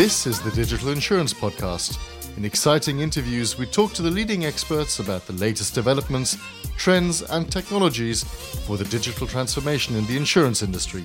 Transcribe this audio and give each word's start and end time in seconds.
This 0.00 0.26
is 0.26 0.40
the 0.40 0.50
Digital 0.52 0.88
Insurance 0.88 1.34
Podcast. 1.34 1.98
In 2.38 2.46
exciting 2.46 3.00
interviews, 3.00 3.58
we 3.58 3.66
talk 3.66 3.92
to 3.92 4.00
the 4.00 4.10
leading 4.10 4.46
experts 4.46 4.98
about 4.98 5.26
the 5.26 5.34
latest 5.34 5.74
developments, 5.74 6.38
trends, 6.78 7.20
and 7.20 7.52
technologies 7.52 8.24
for 8.24 8.78
the 8.78 8.86
digital 8.86 9.26
transformation 9.26 9.94
in 9.96 10.06
the 10.06 10.16
insurance 10.16 10.62
industry. 10.62 11.04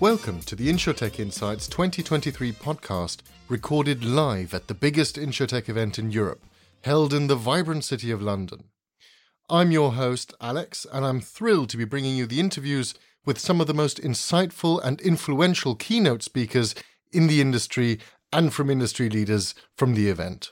Welcome 0.00 0.40
to 0.40 0.56
the 0.56 0.68
InsurTech 0.68 1.20
Insights 1.20 1.68
2023 1.68 2.50
podcast, 2.50 3.18
recorded 3.48 4.04
live 4.04 4.52
at 4.52 4.66
the 4.66 4.74
biggest 4.74 5.14
InsurTech 5.14 5.68
event 5.68 6.00
in 6.00 6.10
Europe, 6.10 6.42
held 6.82 7.14
in 7.14 7.28
the 7.28 7.36
vibrant 7.36 7.84
city 7.84 8.10
of 8.10 8.20
London. 8.20 8.64
I'm 9.48 9.70
your 9.70 9.92
host, 9.92 10.34
Alex, 10.40 10.84
and 10.92 11.06
I'm 11.06 11.20
thrilled 11.20 11.70
to 11.70 11.76
be 11.76 11.84
bringing 11.84 12.16
you 12.16 12.26
the 12.26 12.40
interviews 12.40 12.94
with 13.24 13.38
some 13.38 13.60
of 13.60 13.68
the 13.68 13.72
most 13.74 14.02
insightful 14.02 14.80
and 14.82 15.00
influential 15.00 15.76
keynote 15.76 16.24
speakers 16.24 16.74
in 17.16 17.26
the 17.26 17.40
industry 17.40 17.98
and 18.32 18.52
from 18.52 18.68
industry 18.68 19.08
leaders 19.08 19.54
from 19.76 19.94
the 19.94 20.08
event. 20.08 20.50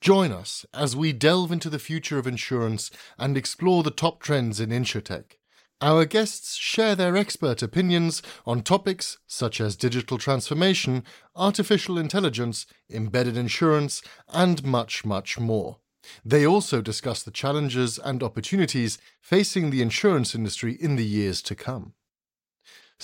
Join 0.00 0.32
us 0.32 0.66
as 0.74 0.96
we 0.96 1.12
delve 1.12 1.52
into 1.52 1.70
the 1.70 1.78
future 1.78 2.18
of 2.18 2.26
insurance 2.26 2.90
and 3.16 3.36
explore 3.36 3.84
the 3.84 3.92
top 3.92 4.20
trends 4.20 4.58
in 4.58 4.70
InsurTech. 4.70 5.36
Our 5.80 6.04
guests 6.04 6.56
share 6.56 6.96
their 6.96 7.16
expert 7.16 7.62
opinions 7.62 8.20
on 8.44 8.62
topics 8.62 9.18
such 9.28 9.60
as 9.60 9.76
digital 9.76 10.18
transformation, 10.18 11.04
artificial 11.36 11.98
intelligence, 11.98 12.66
embedded 12.90 13.36
insurance, 13.36 14.02
and 14.32 14.64
much, 14.64 15.04
much 15.04 15.38
more. 15.38 15.78
They 16.24 16.44
also 16.44 16.82
discuss 16.82 17.22
the 17.22 17.30
challenges 17.30 17.96
and 17.96 18.24
opportunities 18.24 18.98
facing 19.20 19.70
the 19.70 19.82
insurance 19.82 20.34
industry 20.34 20.76
in 20.80 20.96
the 20.96 21.06
years 21.06 21.42
to 21.42 21.54
come. 21.54 21.94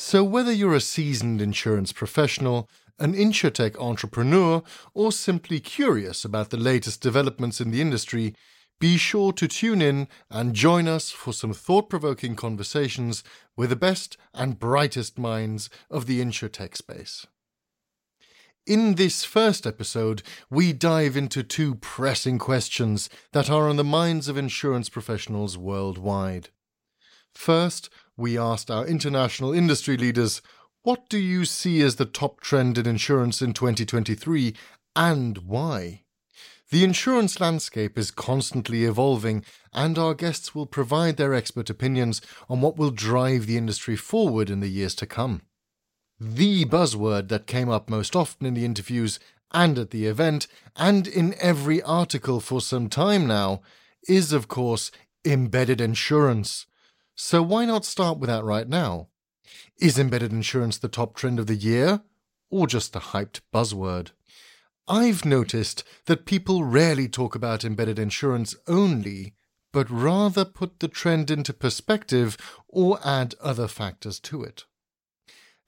So, 0.00 0.22
whether 0.22 0.52
you're 0.52 0.76
a 0.76 0.80
seasoned 0.80 1.42
insurance 1.42 1.92
professional, 1.92 2.70
an 3.00 3.14
insurtech 3.14 3.76
entrepreneur, 3.80 4.62
or 4.94 5.10
simply 5.10 5.58
curious 5.58 6.24
about 6.24 6.50
the 6.50 6.56
latest 6.56 7.00
developments 7.00 7.60
in 7.60 7.72
the 7.72 7.80
industry, 7.80 8.36
be 8.78 8.96
sure 8.96 9.32
to 9.32 9.48
tune 9.48 9.82
in 9.82 10.06
and 10.30 10.54
join 10.54 10.86
us 10.86 11.10
for 11.10 11.32
some 11.32 11.52
thought 11.52 11.90
provoking 11.90 12.36
conversations 12.36 13.24
with 13.56 13.70
the 13.70 13.76
best 13.76 14.16
and 14.32 14.60
brightest 14.60 15.18
minds 15.18 15.68
of 15.90 16.06
the 16.06 16.20
insurtech 16.20 16.76
space. 16.76 17.26
In 18.68 18.94
this 18.94 19.24
first 19.24 19.66
episode, 19.66 20.22
we 20.48 20.72
dive 20.72 21.16
into 21.16 21.42
two 21.42 21.74
pressing 21.74 22.38
questions 22.38 23.10
that 23.32 23.50
are 23.50 23.68
on 23.68 23.74
the 23.74 23.82
minds 23.82 24.28
of 24.28 24.38
insurance 24.38 24.88
professionals 24.88 25.58
worldwide. 25.58 26.50
First, 27.34 27.90
we 28.18 28.36
asked 28.36 28.70
our 28.70 28.84
international 28.86 29.54
industry 29.54 29.96
leaders, 29.96 30.42
what 30.82 31.08
do 31.08 31.18
you 31.18 31.44
see 31.44 31.80
as 31.82 31.96
the 31.96 32.04
top 32.04 32.40
trend 32.40 32.76
in 32.76 32.86
insurance 32.86 33.40
in 33.40 33.54
2023 33.54 34.54
and 34.96 35.38
why? 35.38 36.02
The 36.70 36.84
insurance 36.84 37.40
landscape 37.40 37.96
is 37.96 38.10
constantly 38.10 38.84
evolving, 38.84 39.44
and 39.72 39.96
our 39.98 40.12
guests 40.12 40.54
will 40.54 40.66
provide 40.66 41.16
their 41.16 41.32
expert 41.32 41.70
opinions 41.70 42.20
on 42.48 42.60
what 42.60 42.76
will 42.76 42.90
drive 42.90 43.46
the 43.46 43.56
industry 43.56 43.96
forward 43.96 44.50
in 44.50 44.60
the 44.60 44.68
years 44.68 44.94
to 44.96 45.06
come. 45.06 45.40
The 46.20 46.64
buzzword 46.66 47.28
that 47.28 47.46
came 47.46 47.70
up 47.70 47.88
most 47.88 48.14
often 48.14 48.44
in 48.46 48.54
the 48.54 48.64
interviews 48.64 49.18
and 49.52 49.78
at 49.78 49.90
the 49.90 50.06
event, 50.06 50.46
and 50.76 51.06
in 51.06 51.34
every 51.40 51.80
article 51.82 52.40
for 52.40 52.60
some 52.60 52.88
time 52.90 53.26
now, 53.26 53.62
is, 54.06 54.32
of 54.32 54.48
course, 54.48 54.90
embedded 55.24 55.80
insurance. 55.80 56.66
So 57.20 57.42
why 57.42 57.64
not 57.64 57.84
start 57.84 58.18
with 58.18 58.30
that 58.30 58.44
right 58.44 58.68
now? 58.68 59.08
Is 59.80 59.98
embedded 59.98 60.32
insurance 60.32 60.78
the 60.78 60.86
top 60.86 61.16
trend 61.16 61.40
of 61.40 61.48
the 61.48 61.56
year, 61.56 62.02
or 62.48 62.68
just 62.68 62.94
a 62.94 63.00
hyped 63.00 63.40
buzzword? 63.52 64.12
I've 64.86 65.24
noticed 65.24 65.82
that 66.06 66.26
people 66.26 66.62
rarely 66.62 67.08
talk 67.08 67.34
about 67.34 67.64
embedded 67.64 67.98
insurance 67.98 68.54
only, 68.68 69.34
but 69.72 69.90
rather 69.90 70.44
put 70.44 70.78
the 70.78 70.86
trend 70.86 71.28
into 71.28 71.52
perspective 71.52 72.36
or 72.68 73.00
add 73.04 73.34
other 73.40 73.66
factors 73.66 74.20
to 74.20 74.44
it. 74.44 74.64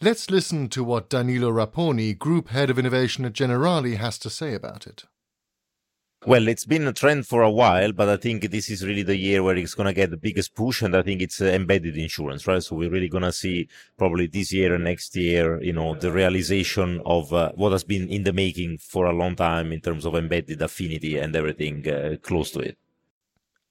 Let's 0.00 0.30
listen 0.30 0.68
to 0.68 0.84
what 0.84 1.10
Danilo 1.10 1.50
Raponi, 1.50 2.16
Group 2.16 2.50
Head 2.50 2.70
of 2.70 2.78
Innovation 2.78 3.24
at 3.24 3.32
Generali, 3.32 3.96
has 3.96 4.18
to 4.20 4.30
say 4.30 4.54
about 4.54 4.86
it. 4.86 5.02
Well, 6.26 6.48
it's 6.48 6.66
been 6.66 6.86
a 6.86 6.92
trend 6.92 7.26
for 7.26 7.40
a 7.40 7.50
while, 7.50 7.92
but 7.92 8.10
I 8.10 8.18
think 8.18 8.50
this 8.50 8.68
is 8.68 8.84
really 8.84 9.02
the 9.02 9.16
year 9.16 9.42
where 9.42 9.56
it's 9.56 9.72
going 9.72 9.86
to 9.86 9.94
get 9.94 10.10
the 10.10 10.18
biggest 10.18 10.54
push. 10.54 10.82
And 10.82 10.94
I 10.94 11.00
think 11.00 11.22
it's 11.22 11.40
uh, 11.40 11.46
embedded 11.46 11.96
insurance, 11.96 12.46
right? 12.46 12.62
So 12.62 12.76
we're 12.76 12.90
really 12.90 13.08
going 13.08 13.22
to 13.22 13.32
see 13.32 13.68
probably 13.96 14.26
this 14.26 14.52
year 14.52 14.74
and 14.74 14.84
next 14.84 15.16
year, 15.16 15.62
you 15.62 15.72
know, 15.72 15.94
the 15.94 16.12
realization 16.12 17.00
of 17.06 17.32
uh, 17.32 17.52
what 17.54 17.72
has 17.72 17.84
been 17.84 18.06
in 18.08 18.24
the 18.24 18.34
making 18.34 18.78
for 18.78 19.06
a 19.06 19.14
long 19.14 19.34
time 19.34 19.72
in 19.72 19.80
terms 19.80 20.04
of 20.04 20.14
embedded 20.14 20.60
affinity 20.60 21.16
and 21.16 21.34
everything 21.34 21.88
uh, 21.88 22.16
close 22.20 22.50
to 22.50 22.60
it. 22.60 22.76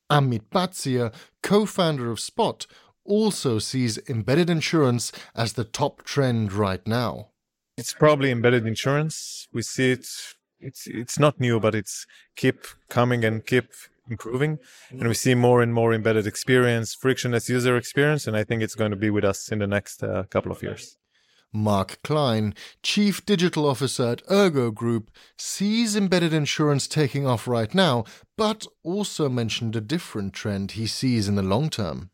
Amit 0.10 0.50
Bhatia, 0.52 1.14
co-founder 1.44 2.10
of 2.10 2.20
Spot, 2.20 2.66
also 3.06 3.60
sees 3.60 4.00
embedded 4.10 4.50
insurance 4.50 5.12
as 5.36 5.54
the 5.54 5.64
top 5.64 6.02
trend 6.02 6.52
right 6.52 6.86
now. 6.88 7.30
It's 7.78 7.94
probably 7.94 8.31
embedded 8.31 8.66
insurance. 8.66 9.48
We 9.54 9.62
see 9.62 9.92
it 9.92 10.08
it's 10.59 10.88
it's 10.88 11.20
not 11.20 11.40
new, 11.40 11.59
but 11.59 11.75
it's 11.75 12.06
keep 12.36 12.66
coming 12.90 13.24
and 13.25 13.46
keep 13.46 13.66
improving. 14.09 14.59
And 14.90 15.08
we 15.08 15.14
see 15.14 15.36
more 15.36 15.62
and 15.62 15.74
more 15.74 15.94
embedded 15.94 16.28
experience, 16.28 16.96
frictionless 16.96 17.50
user 17.50 17.78
experience, 17.78 18.28
and 18.28 18.36
I 18.36 18.44
think 18.44 18.62
it's 18.62 18.75
going 18.75 18.92
to 18.92 18.98
be 18.98 19.09
with 19.09 19.24
us 19.24 19.52
in 19.52 19.59
the 19.59 19.68
next 19.68 20.03
uh, 20.03 20.24
couple 20.30 20.52
of 20.52 20.62
years. 20.64 20.98
Mark 21.52 22.00
Klein, 22.03 22.53
Chief 22.84 23.25
Digital 23.25 23.68
Officer 23.68 24.09
at 24.09 24.22
Ergo 24.30 24.69
Group, 24.69 25.09
sees 25.36 25.96
embedded 25.96 26.31
insurance 26.31 26.88
taking 26.88 27.25
off 27.25 27.48
right 27.48 27.74
now, 27.74 28.03
but 28.38 28.68
also 28.84 29.30
mentioned 29.30 29.75
a 29.75 29.81
different 29.81 30.34
trend 30.34 30.72
he 30.72 30.86
sees 30.86 31.28
in 31.28 31.36
the 31.36 31.42
long 31.42 31.69
term. 31.69 32.12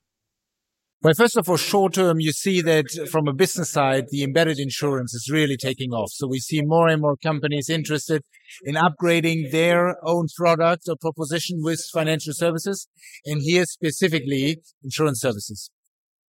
Well, 1.02 1.14
first 1.14 1.38
of 1.38 1.48
all, 1.48 1.58
short 1.58 1.94
term, 1.94 2.20
you 2.20 2.32
see 2.32 2.62
that 2.62 2.86
from 3.12 3.28
a 3.28 3.34
business 3.34 3.70
side, 3.70 4.06
the 4.10 4.24
embedded 4.24 4.58
insurance 4.58 5.14
is 5.14 5.30
really 5.32 5.58
taking 5.58 5.92
off. 5.92 6.10
So 6.12 6.26
we 6.26 6.40
see 6.40 6.62
more 6.64 6.88
and 6.88 7.02
more 7.02 7.16
companies 7.18 7.70
interested 7.70 8.24
in 8.64 8.76
upgrading 8.76 9.52
their 9.52 9.98
own 10.04 10.28
product 10.36 10.84
or 10.88 10.96
proposition 11.00 11.60
with 11.62 11.80
financial 11.94 12.34
services. 12.34 12.88
And 13.26 13.42
here 13.42 13.66
specifically 13.66 14.62
insurance 14.84 15.22
services. 15.22 15.70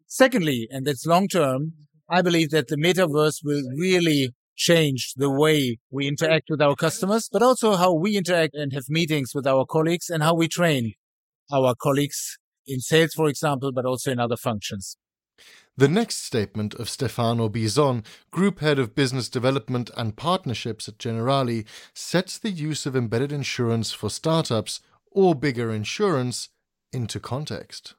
Secondly, 0.07 0.69
and 0.71 0.87
that's 0.87 1.07
long 1.07 1.29
term, 1.29 1.73
I 2.11 2.21
believe 2.21 2.51
that 2.51 2.69
the 2.69 2.77
metaverse 2.77 3.39
will 3.43 3.63
really 3.79 4.35
change 4.57 5.15
the 5.17 5.31
way 5.31 5.79
we 5.91 6.07
interact 6.07 6.49
with 6.51 6.61
our 6.61 6.75
customers, 6.75 7.29
but 7.33 7.43
also 7.43 7.77
how 7.77 7.95
we 7.95 8.17
interact 8.17 8.55
and 8.55 8.73
have 8.73 8.85
meetings 8.89 9.33
with 9.35 9.47
our 9.47 9.65
colleagues 9.65 10.11
and 10.11 10.23
how 10.23 10.35
we 10.35 10.49
train 10.49 10.93
our 11.53 11.75
colleagues 11.75 12.39
in 12.67 12.81
sales, 12.81 13.13
for 13.15 13.29
example, 13.29 13.73
but 13.73 13.85
also 13.85 14.11
in 14.11 14.19
other 14.19 14.37
functions. 14.37 14.97
The 15.77 15.89
next 15.89 16.25
statement 16.25 16.73
of 16.75 16.89
Stefano 16.89 17.51
Bison, 17.51 18.03
Group 18.31 18.61
Head 18.61 18.79
of 18.79 18.95
Business 18.95 19.29
Development 19.29 19.91
and 19.97 20.17
Partnerships 20.17 20.89
at 20.89 20.97
Generali, 20.99 21.67
sets 21.93 22.39
the 22.39 22.51
use 22.51 22.87
of 22.87 22.97
embedded 22.97 23.33
insurance 23.33 23.93
for 23.93 24.09
startups 24.09 24.81
or 25.11 25.35
bigger 25.35 25.71
insurance 25.71 26.49
into 26.93 27.21
context. 27.21 27.95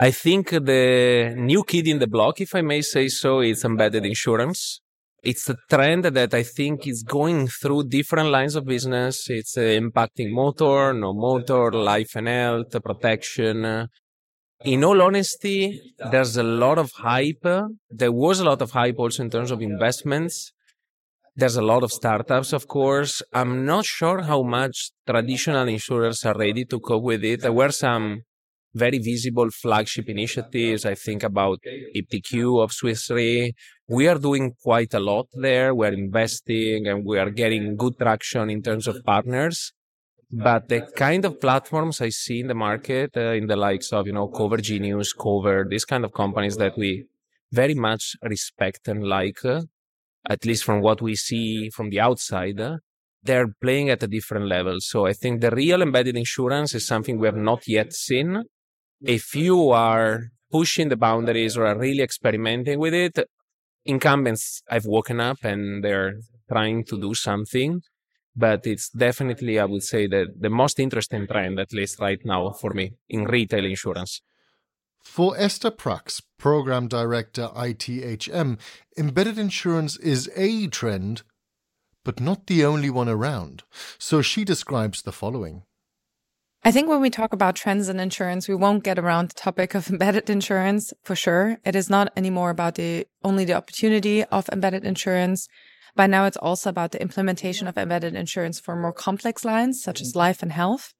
I 0.00 0.10
think 0.12 0.50
the 0.50 1.34
new 1.36 1.64
kid 1.64 1.86
in 1.86 1.98
the 1.98 2.06
block, 2.06 2.40
if 2.40 2.54
I 2.54 2.62
may 2.62 2.80
say 2.80 3.08
so, 3.08 3.40
is 3.40 3.64
embedded 3.64 4.06
insurance 4.06 4.80
it's 5.22 5.48
a 5.48 5.56
trend 5.68 6.04
that 6.04 6.32
I 6.32 6.42
think 6.42 6.86
is 6.86 7.02
going 7.02 7.48
through 7.48 7.88
different 7.88 8.30
lines 8.30 8.54
of 8.54 8.64
business. 8.64 9.28
It's 9.28 9.56
uh, 9.56 9.62
impacting 9.62 10.30
motor, 10.30 10.92
no 10.92 11.12
motor, 11.12 11.72
life 11.72 12.14
and 12.14 12.28
health, 12.28 12.82
protection. 12.82 13.88
In 14.64 14.84
all 14.84 15.00
honesty, 15.02 15.80
there's 16.10 16.36
a 16.36 16.42
lot 16.42 16.78
of 16.78 16.90
hype. 16.92 17.46
There 17.90 18.12
was 18.12 18.40
a 18.40 18.44
lot 18.44 18.62
of 18.62 18.72
hype 18.72 18.98
also 18.98 19.22
in 19.22 19.30
terms 19.30 19.50
of 19.50 19.62
investments. 19.62 20.52
There's 21.36 21.56
a 21.56 21.62
lot 21.62 21.84
of 21.84 21.92
startups, 21.92 22.52
of 22.52 22.66
course. 22.66 23.22
I'm 23.32 23.64
not 23.64 23.84
sure 23.84 24.22
how 24.22 24.42
much 24.42 24.90
traditional 25.06 25.68
insurers 25.68 26.24
are 26.24 26.36
ready 26.36 26.64
to 26.64 26.80
cope 26.80 27.04
with 27.04 27.24
it. 27.24 27.42
There 27.42 27.52
were 27.52 27.70
some 27.70 28.22
very 28.74 28.98
visible 28.98 29.48
flagship 29.50 30.08
initiatives. 30.08 30.84
I 30.84 30.94
think 30.94 31.22
about 31.22 31.60
iptiQ 31.96 32.62
of 32.62 32.72
Swiss 32.72 33.08
Re. 33.10 33.54
We 33.88 34.06
are 34.06 34.18
doing 34.18 34.54
quite 34.62 34.92
a 34.94 35.00
lot 35.00 35.26
there. 35.32 35.74
We're 35.74 35.92
investing 35.92 36.86
and 36.86 37.04
we 37.04 37.18
are 37.18 37.30
getting 37.30 37.76
good 37.76 37.98
traction 37.98 38.50
in 38.50 38.62
terms 38.62 38.86
of 38.86 39.02
partners. 39.04 39.72
But 40.30 40.68
the 40.68 40.82
kind 40.94 41.24
of 41.24 41.40
platforms 41.40 42.02
I 42.02 42.10
see 42.10 42.40
in 42.40 42.48
the 42.48 42.54
market, 42.54 43.16
uh, 43.16 43.32
in 43.32 43.46
the 43.46 43.56
likes 43.56 43.92
of, 43.94 44.06
you 44.06 44.12
know, 44.12 44.28
Cover 44.28 44.58
Genius, 44.58 45.14
Qover, 45.14 45.66
these 45.68 45.86
kind 45.86 46.04
of 46.04 46.12
companies 46.12 46.58
that 46.58 46.76
we 46.76 47.06
very 47.50 47.74
much 47.74 48.14
respect 48.22 48.88
and 48.88 49.04
like, 49.04 49.42
uh, 49.42 49.62
at 50.28 50.44
least 50.44 50.64
from 50.64 50.82
what 50.82 51.00
we 51.00 51.16
see 51.16 51.70
from 51.70 51.88
the 51.88 51.98
outside, 51.98 52.60
uh, 52.60 52.76
they're 53.22 53.48
playing 53.62 53.88
at 53.88 54.02
a 54.02 54.06
different 54.06 54.46
level. 54.46 54.76
So 54.80 55.06
I 55.06 55.14
think 55.14 55.40
the 55.40 55.50
real 55.50 55.80
embedded 55.80 56.16
insurance 56.16 56.74
is 56.74 56.86
something 56.86 57.18
we 57.18 57.26
have 57.26 57.36
not 57.36 57.66
yet 57.66 57.94
seen 57.94 58.44
if 59.00 59.34
you 59.34 59.70
are 59.70 60.24
pushing 60.50 60.88
the 60.88 60.96
boundaries 60.96 61.56
or 61.56 61.66
are 61.66 61.78
really 61.78 62.02
experimenting 62.02 62.78
with 62.78 62.94
it, 62.94 63.18
incumbents 63.84 64.62
I've 64.70 64.86
woken 64.86 65.20
up 65.20 65.44
and 65.44 65.82
they're 65.82 66.20
trying 66.50 66.84
to 66.84 67.00
do 67.00 67.14
something. 67.14 67.82
But 68.36 68.66
it's 68.66 68.88
definitely, 68.90 69.58
I 69.58 69.64
would 69.64 69.82
say, 69.82 70.06
that 70.06 70.40
the 70.40 70.50
most 70.50 70.78
interesting 70.78 71.26
trend, 71.26 71.58
at 71.58 71.72
least 71.72 71.98
right 71.98 72.20
now 72.24 72.50
for 72.50 72.70
me, 72.70 72.92
in 73.08 73.24
retail 73.24 73.64
insurance. 73.64 74.20
For 75.02 75.36
Esther 75.36 75.70
Prax, 75.70 76.22
Program 76.38 76.86
Director 76.86 77.48
ITHM, 77.48 78.58
embedded 78.96 79.38
insurance 79.38 79.96
is 79.96 80.30
a 80.36 80.68
trend, 80.68 81.22
but 82.04 82.20
not 82.20 82.46
the 82.46 82.64
only 82.64 82.90
one 82.90 83.08
around. 83.08 83.64
So 83.98 84.22
she 84.22 84.44
describes 84.44 85.02
the 85.02 85.12
following. 85.12 85.62
I 86.68 86.70
think 86.70 86.90
when 86.90 87.00
we 87.00 87.08
talk 87.08 87.32
about 87.32 87.56
trends 87.56 87.88
in 87.88 87.98
insurance, 87.98 88.46
we 88.46 88.54
won't 88.54 88.84
get 88.84 88.98
around 88.98 89.30
the 89.30 89.34
topic 89.36 89.74
of 89.74 89.88
embedded 89.90 90.28
insurance 90.28 90.92
for 91.02 91.16
sure. 91.16 91.56
It 91.64 91.74
is 91.74 91.88
not 91.88 92.12
anymore 92.14 92.50
about 92.50 92.74
the 92.74 93.06
only 93.24 93.46
the 93.46 93.54
opportunity 93.54 94.22
of 94.24 94.50
embedded 94.50 94.84
insurance. 94.84 95.48
By 95.96 96.06
now, 96.08 96.26
it's 96.26 96.36
also 96.36 96.68
about 96.68 96.92
the 96.92 97.00
implementation 97.00 97.68
of 97.68 97.78
embedded 97.78 98.14
insurance 98.14 98.60
for 98.60 98.76
more 98.76 98.92
complex 98.92 99.46
lines, 99.46 99.82
such 99.82 100.02
as 100.02 100.10
mm-hmm. 100.10 100.18
life 100.18 100.42
and 100.42 100.52
health. 100.52 100.92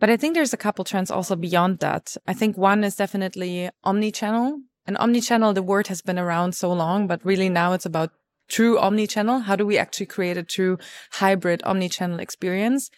But 0.00 0.10
I 0.10 0.16
think 0.16 0.34
there's 0.34 0.52
a 0.52 0.64
couple 0.64 0.84
trends 0.84 1.12
also 1.12 1.36
beyond 1.36 1.78
that. 1.78 2.16
I 2.26 2.32
think 2.32 2.58
one 2.58 2.82
is 2.82 2.96
definitely 2.96 3.70
omni-channel. 3.84 4.62
And 4.84 4.98
omni-channel, 4.98 5.52
the 5.52 5.62
word 5.62 5.86
has 5.86 6.02
been 6.02 6.18
around 6.18 6.56
so 6.56 6.72
long, 6.72 7.06
but 7.06 7.24
really 7.24 7.48
now 7.48 7.72
it's 7.72 7.86
about 7.86 8.10
true 8.48 8.80
omni-channel. 8.80 9.42
How 9.46 9.54
do 9.54 9.64
we 9.64 9.78
actually 9.78 10.06
create 10.06 10.36
a 10.36 10.42
true 10.42 10.78
hybrid 11.12 11.62
omni-channel 11.62 12.18
experience? 12.18 12.90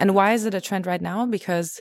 And 0.00 0.14
why 0.14 0.32
is 0.32 0.46
it 0.46 0.54
a 0.54 0.60
trend 0.60 0.86
right 0.86 1.00
now? 1.00 1.26
Because 1.26 1.80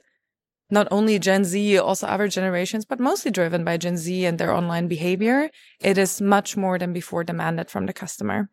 not 0.69 0.87
only 0.91 1.17
Gen 1.17 1.45
Z, 1.45 1.77
also 1.79 2.05
other 2.05 2.27
generations, 2.27 2.85
but 2.85 2.99
mostly 2.99 3.31
driven 3.31 3.63
by 3.63 3.77
Gen 3.77 3.97
Z 3.97 4.25
and 4.25 4.37
their 4.37 4.53
online 4.53 4.87
behavior, 4.87 5.49
it 5.79 5.97
is 5.97 6.21
much 6.21 6.55
more 6.55 6.77
than 6.77 6.93
before 6.93 7.23
demanded 7.23 7.71
from 7.71 7.87
the 7.87 7.93
customer. 7.93 8.49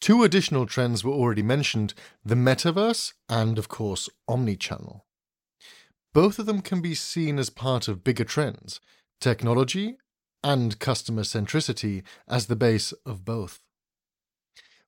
Two 0.00 0.24
additional 0.24 0.66
trends 0.66 1.04
were 1.04 1.12
already 1.12 1.42
mentioned 1.42 1.94
the 2.24 2.34
metaverse 2.34 3.12
and, 3.28 3.56
of 3.56 3.68
course, 3.68 4.10
omnichannel. 4.28 5.02
Both 6.12 6.40
of 6.40 6.46
them 6.46 6.60
can 6.60 6.82
be 6.82 6.94
seen 6.94 7.38
as 7.38 7.48
part 7.48 7.88
of 7.88 8.04
bigger 8.04 8.24
trends 8.24 8.80
technology 9.20 9.96
and 10.42 10.80
customer 10.80 11.22
centricity 11.22 12.02
as 12.26 12.46
the 12.46 12.56
base 12.56 12.90
of 13.06 13.24
both. 13.24 13.60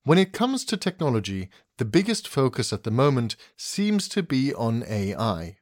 When 0.02 0.19
it 0.19 0.32
comes 0.32 0.64
to 0.67 0.76
technology, 0.76 1.49
the 1.79 1.85
biggest 1.85 2.29
focus 2.29 2.73
at 2.73 2.85
the 2.85 2.91
moment 2.91 3.37
seems 3.56 4.09
to 4.09 4.23
be 4.23 4.55
on 4.55 4.85
AI. 4.88 5.56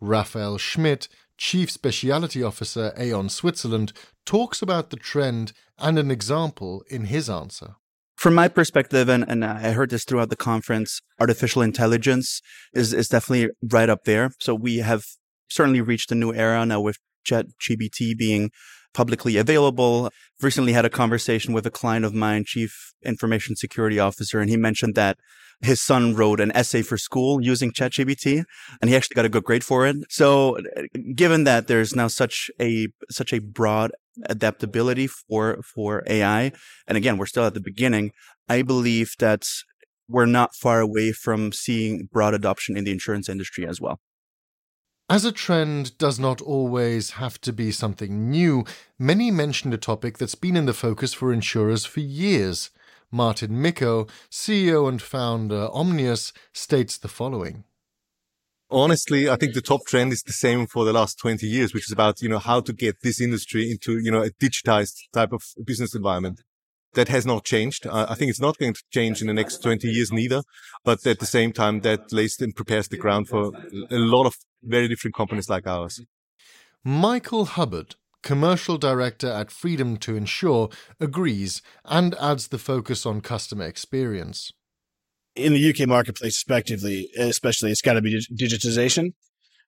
Raphael 0.00 0.58
Schmidt, 0.58 1.08
Chief 1.38 1.70
Speciality 1.70 2.42
Officer 2.42 2.92
Aon 2.98 3.28
Switzerland, 3.28 3.92
talks 4.24 4.62
about 4.62 4.90
the 4.90 4.96
trend 4.96 5.52
and 5.78 5.98
an 5.98 6.10
example 6.10 6.84
in 6.90 7.06
his 7.06 7.30
answer 7.30 7.76
from 8.16 8.34
my 8.34 8.48
perspective, 8.48 9.08
and, 9.08 9.24
and 9.28 9.44
I 9.44 9.72
heard 9.72 9.90
this 9.90 10.04
throughout 10.04 10.30
the 10.30 10.36
conference, 10.36 11.02
artificial 11.20 11.62
intelligence 11.62 12.40
is, 12.72 12.92
is 12.92 13.08
definitely 13.08 13.50
right 13.62 13.88
up 13.88 14.04
there. 14.04 14.30
So 14.40 14.54
we 14.54 14.78
have 14.78 15.04
certainly 15.48 15.82
reached 15.82 16.10
a 16.10 16.14
new 16.14 16.32
era 16.32 16.64
now 16.64 16.80
with 16.80 16.96
ChatGPT 17.28 18.16
being 18.16 18.50
publicly 18.94 19.36
available. 19.36 20.10
Recently 20.40 20.72
had 20.72 20.86
a 20.86 20.90
conversation 20.90 21.52
with 21.52 21.66
a 21.66 21.70
client 21.70 22.04
of 22.04 22.14
mine, 22.14 22.44
chief 22.46 22.92
information 23.04 23.54
security 23.54 23.98
officer, 23.98 24.40
and 24.40 24.48
he 24.48 24.56
mentioned 24.56 24.94
that 24.94 25.18
his 25.60 25.80
son 25.80 26.14
wrote 26.14 26.40
an 26.40 26.52
essay 26.54 26.82
for 26.82 26.98
school 26.98 27.40
using 27.40 27.72
ChatGPT 27.72 28.44
and 28.80 28.90
he 28.90 28.96
actually 28.96 29.14
got 29.14 29.24
a 29.24 29.30
good 29.30 29.44
grade 29.44 29.64
for 29.64 29.86
it. 29.86 29.96
So 30.08 30.58
given 31.14 31.44
that 31.44 31.66
there's 31.66 31.96
now 31.96 32.08
such 32.08 32.50
a, 32.60 32.88
such 33.10 33.32
a 33.32 33.38
broad 33.38 33.92
adaptability 34.24 35.06
for, 35.06 35.60
for 35.62 36.02
AI, 36.06 36.52
and 36.86 36.96
again, 36.96 37.16
we're 37.16 37.26
still 37.26 37.44
at 37.44 37.54
the 37.54 37.60
beginning, 37.60 38.12
I 38.48 38.62
believe 38.62 39.14
that 39.18 39.46
we're 40.08 40.26
not 40.26 40.54
far 40.54 40.80
away 40.80 41.12
from 41.12 41.52
seeing 41.52 42.08
broad 42.12 42.34
adoption 42.34 42.76
in 42.76 42.84
the 42.84 42.92
insurance 42.92 43.28
industry 43.28 43.66
as 43.66 43.80
well. 43.80 44.00
As 45.08 45.24
a 45.24 45.30
trend 45.30 45.96
does 45.98 46.18
not 46.18 46.40
always 46.40 47.12
have 47.12 47.40
to 47.42 47.52
be 47.52 47.70
something 47.70 48.28
new, 48.28 48.64
many 48.98 49.30
mentioned 49.30 49.72
a 49.72 49.78
topic 49.78 50.18
that's 50.18 50.34
been 50.34 50.56
in 50.56 50.66
the 50.66 50.74
focus 50.74 51.14
for 51.14 51.32
insurers 51.32 51.84
for 51.84 52.00
years 52.00 52.70
Martin 53.10 53.52
Micko, 53.52 54.08
CEO 54.30 54.88
and 54.88 55.00
founder 55.00 55.68
Omnius, 55.72 56.32
states 56.52 56.98
the 56.98 57.08
following. 57.08 57.64
Honestly, 58.68 59.28
I 59.30 59.36
think 59.36 59.54
the 59.54 59.60
top 59.60 59.86
trend 59.86 60.12
is 60.12 60.22
the 60.22 60.32
same 60.32 60.66
for 60.66 60.84
the 60.84 60.92
last 60.92 61.18
20 61.20 61.46
years, 61.46 61.72
which 61.72 61.88
is 61.88 61.92
about, 61.92 62.20
you 62.20 62.28
know, 62.28 62.40
how 62.40 62.60
to 62.60 62.72
get 62.72 62.96
this 63.02 63.20
industry 63.20 63.70
into, 63.70 63.98
you 63.98 64.10
know, 64.10 64.22
a 64.22 64.30
digitized 64.30 64.96
type 65.12 65.32
of 65.32 65.42
business 65.64 65.94
environment. 65.94 66.42
That 66.94 67.08
has 67.08 67.26
not 67.26 67.44
changed. 67.44 67.86
I 67.86 68.14
think 68.14 68.30
it's 68.30 68.40
not 68.40 68.56
going 68.56 68.72
to 68.72 68.82
change 68.90 69.20
in 69.20 69.26
the 69.26 69.34
next 69.34 69.58
20 69.58 69.86
years 69.86 70.10
neither. 70.10 70.42
But 70.82 71.06
at 71.06 71.18
the 71.18 71.26
same 71.26 71.52
time, 71.52 71.80
that 71.80 72.10
lays 72.10 72.40
and 72.40 72.56
prepares 72.56 72.88
the 72.88 72.96
ground 72.96 73.28
for 73.28 73.52
a 73.90 73.98
lot 73.98 74.24
of 74.24 74.34
very 74.62 74.88
different 74.88 75.14
companies 75.14 75.50
like 75.50 75.66
ours. 75.66 76.00
Michael 76.82 77.44
Hubbard, 77.44 77.96
commercial 78.26 78.76
director 78.76 79.28
at 79.28 79.52
Freedom 79.52 79.96
to 79.98 80.16
Insure, 80.16 80.68
agrees 80.98 81.62
and 81.84 82.12
adds 82.16 82.48
the 82.48 82.58
focus 82.58 83.06
on 83.06 83.20
customer 83.20 83.64
experience. 83.64 84.50
In 85.36 85.52
the 85.52 85.70
UK 85.70 85.86
marketplace, 85.86 86.34
respectively, 86.36 87.08
especially, 87.16 87.70
it's 87.70 87.80
got 87.80 87.92
to 87.92 88.02
be 88.02 88.20
digitization, 88.36 89.12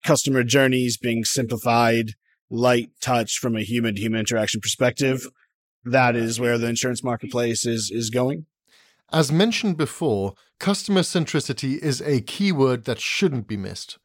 customer 0.05 0.43
journeys 0.43 0.96
being 0.96 1.22
simplified, 1.22 2.14
light 2.50 2.90
touch 3.00 3.38
from 3.38 3.55
a 3.55 3.62
human 3.62 3.94
to 3.94 4.00
human 4.00 4.19
interaction 4.19 4.60
perspective. 4.60 5.28
That 5.84 6.16
is 6.16 6.40
where 6.40 6.58
the 6.58 6.66
insurance 6.66 7.05
marketplace 7.05 7.64
is, 7.64 7.93
is 7.94 8.10
going. 8.10 8.46
As 9.12 9.31
mentioned 9.31 9.76
before, 9.76 10.34
customer 10.58 11.02
centricity 11.02 11.78
is 11.78 12.00
a 12.00 12.22
keyword 12.22 12.87
that 12.87 12.99
shouldn't 12.99 13.46
be 13.46 13.56
missed. 13.56 13.99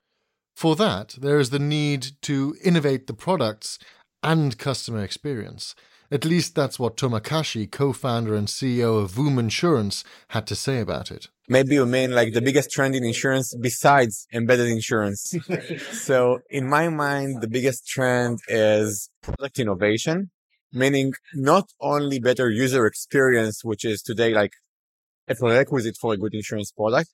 For 0.56 0.76
that, 0.76 1.16
there 1.20 1.40
is 1.40 1.50
the 1.50 1.58
need 1.58 2.12
to 2.22 2.56
innovate 2.64 3.08
the 3.08 3.16
products 3.16 3.80
and 4.24 4.58
customer 4.58 5.04
experience. 5.04 5.76
At 6.12 6.26
least 6.26 6.54
that's 6.54 6.78
what 6.78 6.98
Tomer 6.98 7.24
Kashi, 7.24 7.66
co-founder 7.66 8.36
and 8.36 8.48
CEO 8.48 9.02
of 9.02 9.12
Voom 9.14 9.40
Insurance, 9.40 10.04
had 10.30 10.46
to 10.48 10.56
say 10.56 10.80
about 10.80 11.10
it. 11.10 11.28
Maybe 11.50 11.74
you 11.76 11.86
mean 11.86 12.12
like 12.12 12.34
the 12.34 12.42
biggest 12.42 12.72
trend 12.72 12.96
in 12.96 13.04
insurance 13.04 13.56
besides 13.60 14.28
embedded 14.32 14.68
insurance. 14.68 15.36
so 15.92 16.40
in 16.50 16.70
my 16.70 16.88
mind, 16.90 17.42
the 17.42 17.48
biggest 17.48 17.88
trend 17.88 18.40
is 18.48 19.10
product 19.22 19.60
innovation, 19.60 20.30
meaning 20.72 21.14
not 21.34 21.70
only 21.82 22.20
better 22.20 22.50
user 22.50 22.86
experience, 22.86 23.64
which 23.64 23.84
is 23.84 24.02
today 24.02 24.34
like 24.34 24.54
a 25.28 25.36
prerequisite 25.36 25.98
for 26.00 26.14
a 26.14 26.18
good 26.18 26.34
insurance 26.34 26.72
product, 26.72 27.10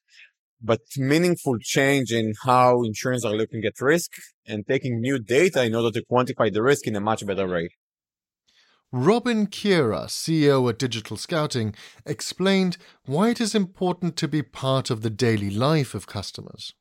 but 0.61 0.81
meaningful 0.97 1.57
change 1.59 2.11
in 2.11 2.33
how 2.43 2.83
insurers 2.83 3.25
are 3.25 3.35
looking 3.35 3.63
at 3.65 3.79
risk 3.79 4.11
and 4.45 4.67
taking 4.67 4.99
new 4.99 5.19
data 5.19 5.63
in 5.63 5.75
order 5.75 5.91
to 5.91 6.05
quantify 6.11 6.51
the 6.51 6.61
risk 6.61 6.87
in 6.87 6.95
a 6.95 7.01
much 7.01 7.25
better 7.25 7.47
way. 7.47 7.69
Robin 8.91 9.45
Kiera, 9.45 10.07
CEO 10.07 10.67
at 10.67 10.79
Digital 10.79 11.15
Scouting, 11.15 11.75
explained 12.07 12.77
why 13.05 13.29
it 13.29 13.39
is 13.39 13.53
important 13.53 14.15
to 14.17 14.27
be 14.27 14.41
part 14.41 14.89
of 14.89 15.03
the 15.03 15.11
daily 15.11 15.51
life 15.51 15.93
of 15.93 16.07
customers. 16.07 16.73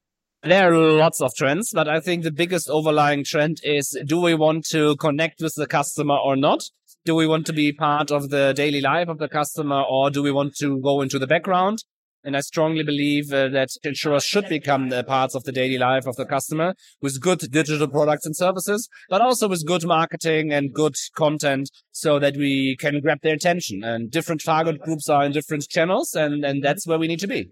There 0.42 0.73
are 0.73 0.92
lots 0.92 1.20
of 1.20 1.35
trends, 1.37 1.70
but 1.75 1.88
I 1.88 2.00
think 2.00 2.23
the 2.23 2.30
biggest 2.30 2.70
overlying 2.70 3.25
trend 3.25 3.58
is 3.62 3.94
do 4.06 4.20
we 4.20 4.35
want 4.35 4.64
to 4.70 4.97
connect 4.97 5.42
with 5.42 5.52
the 5.56 5.66
customer 5.66 6.16
or 6.16 6.37
not? 6.37 6.62
Do 7.04 7.14
we 7.14 7.26
want 7.26 7.44
to 7.47 7.52
be 7.52 7.73
part 7.73 8.11
of 8.11 8.30
the 8.30 8.54
daily 8.54 8.80
life 8.80 9.08
of 9.08 9.18
the 9.18 9.28
customer 9.28 9.82
or 9.82 10.11
do 10.11 10.23
we 10.23 10.30
want 10.30 10.54
to 10.61 10.80
go 10.80 11.02
into 11.02 11.18
the 11.18 11.26
background? 11.26 11.82
And 12.28 12.37
I 12.37 12.40
strongly 12.40 12.82
believe 12.82 13.32
uh, 13.32 13.49
that 13.49 13.70
insurers 13.82 14.23
should 14.23 14.50
become 14.50 14.90
the 14.90 15.02
parts 15.02 15.35
of 15.35 15.44
the 15.44 15.50
daily 15.50 15.78
life 15.78 16.06
of 16.06 16.16
the 16.16 16.26
customer 16.26 16.75
with 17.00 17.23
good 17.23 17.38
digital 17.50 17.88
products 17.88 18.26
and 18.26 18.37
services, 18.37 18.87
but 19.08 19.23
also 19.23 19.49
with 19.49 19.64
good 19.64 19.87
marketing 19.87 20.52
and 20.52 20.75
good 20.75 20.94
content 21.16 21.70
so 21.90 22.18
that 22.18 22.37
we 22.37 22.76
can 22.76 23.00
grab 23.00 23.20
their 23.23 23.32
attention. 23.32 23.82
And 23.82 24.11
different 24.11 24.44
target 24.44 24.78
groups 24.82 25.08
are 25.08 25.25
in 25.25 25.32
different 25.32 25.70
channels, 25.70 26.14
and, 26.14 26.44
and 26.44 26.62
that's 26.62 26.87
where 26.87 26.99
we 26.99 27.08
need 27.08 27.20
to 27.20 27.26
be. 27.26 27.50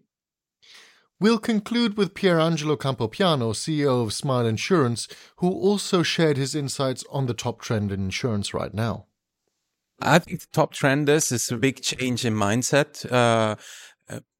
We'll 1.18 1.38
conclude 1.38 1.96
with 1.96 2.12
Pierangelo 2.12 2.76
Campopiano, 2.76 3.54
CEO 3.54 4.04
of 4.04 4.12
Smile 4.12 4.44
Insurance, 4.44 5.08
who 5.36 5.50
also 5.50 6.02
shared 6.02 6.36
his 6.36 6.54
insights 6.54 7.02
on 7.10 7.24
the 7.24 7.32
top 7.32 7.62
trend 7.62 7.90
in 7.90 8.00
insurance 8.00 8.52
right 8.52 8.74
now. 8.74 9.06
I 10.02 10.18
think 10.18 10.40
the 10.40 10.48
top 10.52 10.74
trend 10.74 11.08
is, 11.08 11.32
is 11.32 11.50
a 11.50 11.56
big 11.56 11.80
change 11.80 12.26
in 12.26 12.34
mindset. 12.34 13.10
Uh, 13.10 13.56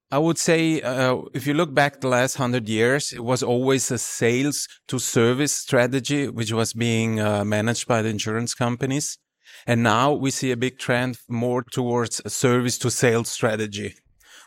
I 0.09 0.19
would 0.19 0.39
say, 0.39 0.81
uh, 0.83 1.23
if 1.35 1.49
you 1.49 1.55
look 1.55 1.75
back 1.75 2.01
the 2.01 2.09
last 2.09 2.37
hundred 2.37 2.69
years, 2.69 3.13
it 3.13 3.25
was 3.25 3.43
always 3.43 3.91
a 3.91 3.99
sales 3.99 4.69
to 4.87 5.01
service 5.01 5.53
strategy, 5.53 6.29
which 6.29 6.53
was 6.53 6.73
being 6.73 7.21
uh, 7.21 7.45
managed 7.45 7.89
by 7.89 8.03
the 8.03 8.09
insurance 8.09 8.55
companies. 8.55 9.19
And 9.67 9.83
now 9.83 10.13
we 10.13 10.31
see 10.31 10.53
a 10.53 10.57
big 10.57 10.79
trend 10.79 11.19
more 11.29 11.65
towards 11.65 12.23
a 12.25 12.31
service 12.31 12.79
to 12.79 12.91
sales 12.91 13.29
strategy, 13.29 13.97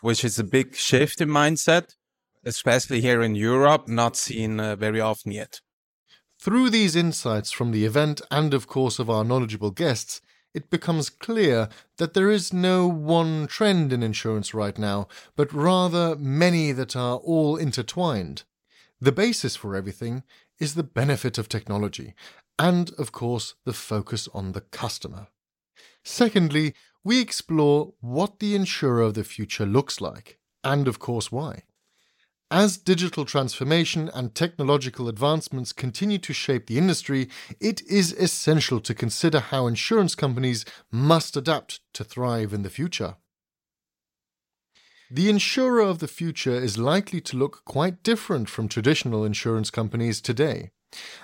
which 0.00 0.24
is 0.24 0.38
a 0.38 0.44
big 0.44 0.74
shift 0.76 1.20
in 1.20 1.28
mindset, 1.28 1.94
especially 2.42 3.02
here 3.02 3.20
in 3.20 3.34
Europe, 3.34 3.86
not 3.86 4.16
seen 4.16 4.60
uh, 4.60 4.76
very 4.76 5.00
often 5.00 5.32
yet. 5.32 5.60
Through 6.40 6.70
these 6.70 6.96
insights 6.96 7.52
from 7.52 7.72
the 7.72 7.84
event 7.84 8.22
and, 8.30 8.54
of 8.54 8.66
course, 8.66 8.98
of 8.98 9.10
our 9.10 9.24
knowledgeable 9.24 9.72
guests, 9.72 10.22
it 10.54 10.70
becomes 10.70 11.10
clear 11.10 11.68
that 11.98 12.14
there 12.14 12.30
is 12.30 12.52
no 12.52 12.86
one 12.86 13.46
trend 13.46 13.92
in 13.92 14.02
insurance 14.02 14.52
right 14.52 14.78
now, 14.78 15.08
but 15.36 15.52
rather 15.52 16.16
many 16.16 16.72
that 16.72 16.96
are 16.96 17.16
all 17.18 17.56
intertwined. 17.56 18.44
The 19.00 19.12
basis 19.12 19.56
for 19.56 19.76
everything 19.76 20.24
is 20.58 20.74
the 20.74 20.82
benefit 20.82 21.38
of 21.38 21.48
technology, 21.48 22.14
and 22.58 22.90
of 22.98 23.12
course, 23.12 23.54
the 23.64 23.72
focus 23.72 24.28
on 24.34 24.52
the 24.52 24.60
customer. 24.60 25.28
Secondly, 26.04 26.74
we 27.02 27.20
explore 27.20 27.94
what 28.00 28.38
the 28.40 28.54
insurer 28.54 29.02
of 29.02 29.14
the 29.14 29.24
future 29.24 29.66
looks 29.66 30.00
like, 30.00 30.38
and 30.62 30.86
of 30.86 30.98
course, 30.98 31.32
why. 31.32 31.62
As 32.52 32.76
digital 32.76 33.24
transformation 33.24 34.10
and 34.12 34.34
technological 34.34 35.08
advancements 35.08 35.72
continue 35.72 36.18
to 36.18 36.32
shape 36.32 36.66
the 36.66 36.78
industry, 36.78 37.28
it 37.60 37.80
is 37.82 38.12
essential 38.12 38.80
to 38.80 38.92
consider 38.92 39.38
how 39.38 39.68
insurance 39.68 40.16
companies 40.16 40.64
must 40.90 41.36
adapt 41.36 41.78
to 41.94 42.02
thrive 42.02 42.52
in 42.52 42.62
the 42.62 42.70
future. 42.70 43.14
The 45.12 45.30
insurer 45.30 45.80
of 45.80 46.00
the 46.00 46.08
future 46.08 46.54
is 46.54 46.76
likely 46.76 47.20
to 47.20 47.36
look 47.36 47.64
quite 47.64 48.02
different 48.02 48.48
from 48.48 48.68
traditional 48.68 49.24
insurance 49.24 49.70
companies 49.70 50.20
today. 50.20 50.70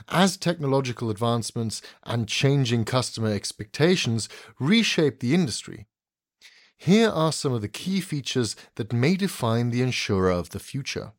As 0.08 0.36
technological 0.36 1.10
advancements 1.10 1.82
and 2.04 2.28
changing 2.28 2.84
customer 2.84 3.32
expectations 3.32 4.28
reshape 4.60 5.18
the 5.18 5.34
industry, 5.34 5.86
here 6.76 7.08
are 7.08 7.32
some 7.32 7.52
of 7.52 7.62
the 7.62 7.68
key 7.68 8.00
features 8.00 8.56
that 8.76 8.92
may 8.92 9.16
define 9.16 9.70
the 9.70 9.82
insurer 9.82 10.30
of 10.30 10.50
the 10.50 10.58
future. 10.58 11.12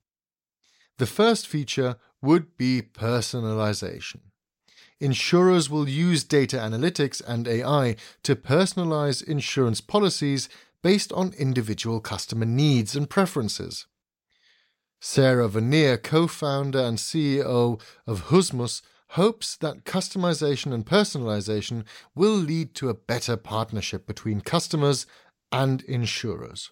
The 0.98 1.08
first 1.08 1.48
feature 1.48 1.98
would 2.22 2.58
be 2.58 2.82
personalization. 2.82 4.22
Insurers 5.00 5.70
will 5.70 5.88
use 5.88 6.24
data 6.24 6.58
analytics 6.58 7.22
and 7.28 7.48
AI 7.48 7.96
to 8.24 8.36
personalize 8.36 9.24
insurance 9.24 9.80
policies 9.80 10.50
based 10.82 11.12
on 11.14 11.34
individual 11.38 12.00
customer 12.00 12.46
needs 12.46 12.96
and 12.96 13.10
preferences. 13.10 13.86
Sarah 15.00 15.48
Vernier, 15.48 15.98
co 15.98 16.26
founder 16.26 16.80
and 16.80 16.98
CEO 16.98 17.80
of 18.08 18.26
Husmus, 18.30 18.82
hopes 19.10 19.56
that 19.58 19.86
customization 19.86 20.74
and 20.74 20.86
personalization 20.86 21.86
will 22.16 22.36
lead 22.36 22.74
to 22.76 22.90
a 22.90 22.96
better 22.96 23.38
partnership 23.38 24.08
between 24.08 24.42
customers 24.42 25.06
and 25.52 25.82
insurers? 25.84 26.72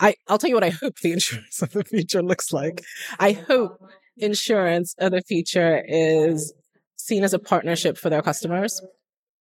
I, 0.00 0.14
I'll 0.28 0.38
tell 0.38 0.48
you 0.48 0.56
what 0.56 0.64
I 0.64 0.70
hope 0.70 0.98
the 1.00 1.12
insurance 1.12 1.62
of 1.62 1.72
the 1.72 1.84
future 1.84 2.22
looks 2.22 2.52
like. 2.52 2.82
I 3.18 3.32
hope 3.32 3.80
insurance 4.16 4.94
of 4.98 5.12
the 5.12 5.22
future 5.22 5.84
is 5.86 6.52
seen 6.96 7.24
as 7.24 7.34
a 7.34 7.38
partnership 7.38 7.98
for 7.98 8.10
their 8.10 8.22
customers. 8.22 8.80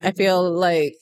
I 0.01 0.12
feel 0.12 0.50
like 0.51 0.96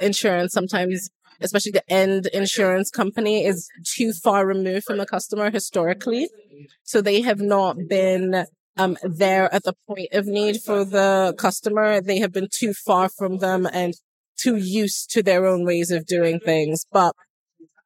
insurance 0.00 0.52
sometimes, 0.52 1.10
especially 1.40 1.72
the 1.72 1.92
end 1.92 2.26
insurance 2.26 2.90
company, 2.90 3.44
is 3.44 3.68
too 3.84 4.12
far 4.12 4.46
removed 4.46 4.84
from 4.84 4.98
the 4.98 5.06
customer 5.06 5.50
historically. 5.50 6.28
So 6.82 7.00
they 7.00 7.20
have 7.22 7.40
not 7.40 7.76
been 7.88 8.44
um, 8.76 8.96
there 9.02 9.52
at 9.54 9.62
the 9.64 9.74
point 9.86 10.08
of 10.12 10.26
need 10.26 10.60
for 10.60 10.84
the 10.84 11.34
customer. 11.38 12.00
They 12.00 12.18
have 12.18 12.32
been 12.32 12.48
too 12.50 12.74
far 12.74 13.08
from 13.08 13.38
them 13.38 13.68
and 13.72 13.94
too 14.36 14.56
used 14.56 15.10
to 15.10 15.22
their 15.22 15.46
own 15.46 15.64
ways 15.64 15.90
of 15.90 16.06
doing 16.06 16.40
things. 16.40 16.84
But 16.90 17.14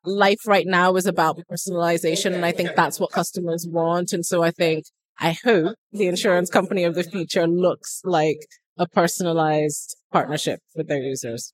life 0.04 0.46
right 0.46 0.66
now 0.66 0.96
is 0.96 1.06
about 1.06 1.38
personalization. 1.50 2.34
And 2.34 2.44
I 2.44 2.52
think 2.52 2.74
that's 2.74 3.00
what 3.00 3.12
customers 3.12 3.66
want. 3.68 4.12
And 4.12 4.24
so 4.24 4.42
I 4.42 4.50
think, 4.50 4.84
I 5.18 5.36
hope 5.44 5.74
the 5.92 6.06
insurance 6.06 6.50
company 6.50 6.84
of 6.84 6.94
the 6.94 7.04
future 7.04 7.46
looks 7.46 8.00
like 8.04 8.38
a 8.76 8.86
personalized 8.86 9.96
partnership 10.12 10.60
with 10.74 10.88
their 10.88 11.02
users. 11.02 11.52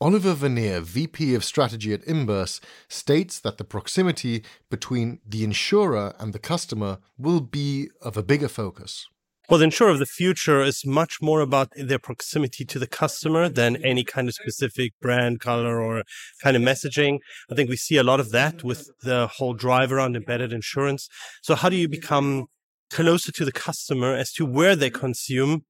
Oliver 0.00 0.34
Vernier, 0.34 0.80
VP 0.80 1.34
of 1.36 1.44
Strategy 1.44 1.92
at 1.92 2.04
Imbers, 2.06 2.60
states 2.88 3.38
that 3.38 3.58
the 3.58 3.64
proximity 3.64 4.42
between 4.68 5.20
the 5.24 5.44
insurer 5.44 6.14
and 6.18 6.32
the 6.32 6.40
customer 6.40 6.98
will 7.16 7.40
be 7.40 7.88
of 8.00 8.16
a 8.16 8.22
bigger 8.22 8.48
focus. 8.48 9.06
Well, 9.52 9.58
the 9.58 9.64
insurer 9.64 9.90
of 9.90 9.98
the 9.98 10.06
future 10.06 10.62
is 10.62 10.86
much 10.86 11.20
more 11.20 11.42
about 11.42 11.74
their 11.76 11.98
proximity 11.98 12.64
to 12.64 12.78
the 12.78 12.86
customer 12.86 13.50
than 13.50 13.74
mm-hmm. 13.74 13.84
any 13.84 14.02
kind 14.02 14.26
of 14.26 14.32
specific 14.34 14.94
brand, 15.02 15.40
color, 15.40 15.78
or 15.78 16.04
kind 16.42 16.56
of 16.56 16.62
messaging. 16.62 17.18
I 17.50 17.54
think 17.54 17.68
we 17.68 17.76
see 17.76 17.98
a 17.98 18.02
lot 18.02 18.18
of 18.18 18.30
that 18.30 18.64
with 18.64 18.88
the 19.02 19.26
whole 19.26 19.52
drive 19.52 19.92
around 19.92 20.16
embedded 20.16 20.54
insurance. 20.54 21.06
So 21.42 21.54
how 21.54 21.68
do 21.68 21.76
you 21.76 21.86
become 21.86 22.46
closer 22.90 23.30
to 23.30 23.44
the 23.44 23.52
customer 23.52 24.14
as 24.14 24.32
to 24.32 24.46
where 24.46 24.74
they 24.74 24.88
consume 24.88 25.66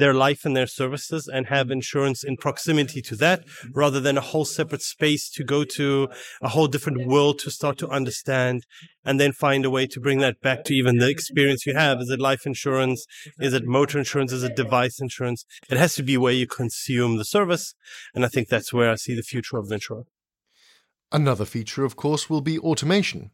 their 0.00 0.14
life 0.14 0.44
and 0.44 0.56
their 0.56 0.66
services 0.66 1.28
and 1.32 1.46
have 1.46 1.66
mm-hmm. 1.66 1.74
insurance 1.74 2.24
in 2.24 2.36
proximity 2.36 3.00
to 3.02 3.16
that 3.16 3.46
mm-hmm. 3.46 3.78
rather 3.78 4.00
than 4.00 4.18
a 4.18 4.22
whole 4.22 4.44
separate 4.44 4.82
space 4.82 5.30
to 5.30 5.44
go 5.44 5.64
to 5.64 6.08
a 6.42 6.48
whole 6.48 6.66
different 6.66 7.06
world 7.06 7.38
to 7.38 7.50
start 7.50 7.78
to 7.78 7.88
understand 7.88 8.66
and 9.04 9.20
then 9.20 9.32
find 9.32 9.64
a 9.64 9.70
way 9.70 9.86
to 9.86 10.00
bring 10.00 10.18
that 10.18 10.40
back 10.40 10.64
to 10.64 10.74
even 10.74 10.98
the 10.98 11.08
experience 11.08 11.66
you 11.66 11.74
have. 11.74 12.00
Is 12.00 12.10
it 12.10 12.20
life 12.20 12.46
insurance? 12.46 13.06
Is 13.38 13.54
it 13.54 13.64
motor 13.66 13.98
insurance? 13.98 14.32
Is 14.32 14.42
it 14.42 14.56
device 14.56 15.00
insurance? 15.00 15.44
It 15.70 15.78
has 15.78 15.94
to 15.94 16.02
be 16.02 16.16
where 16.16 16.32
you 16.32 16.46
consume 16.46 17.16
the 17.16 17.24
service. 17.24 17.74
And 18.14 18.24
I 18.24 18.28
think 18.28 18.48
that's 18.48 18.72
where 18.72 18.90
I 18.90 18.96
see 18.96 19.14
the 19.14 19.22
future 19.22 19.56
of 19.56 19.68
the 19.68 19.74
insurer. 19.74 20.04
Another 21.12 21.44
feature, 21.44 21.84
of 21.84 21.96
course, 21.96 22.30
will 22.30 22.40
be 22.40 22.58
automation. 22.58 23.30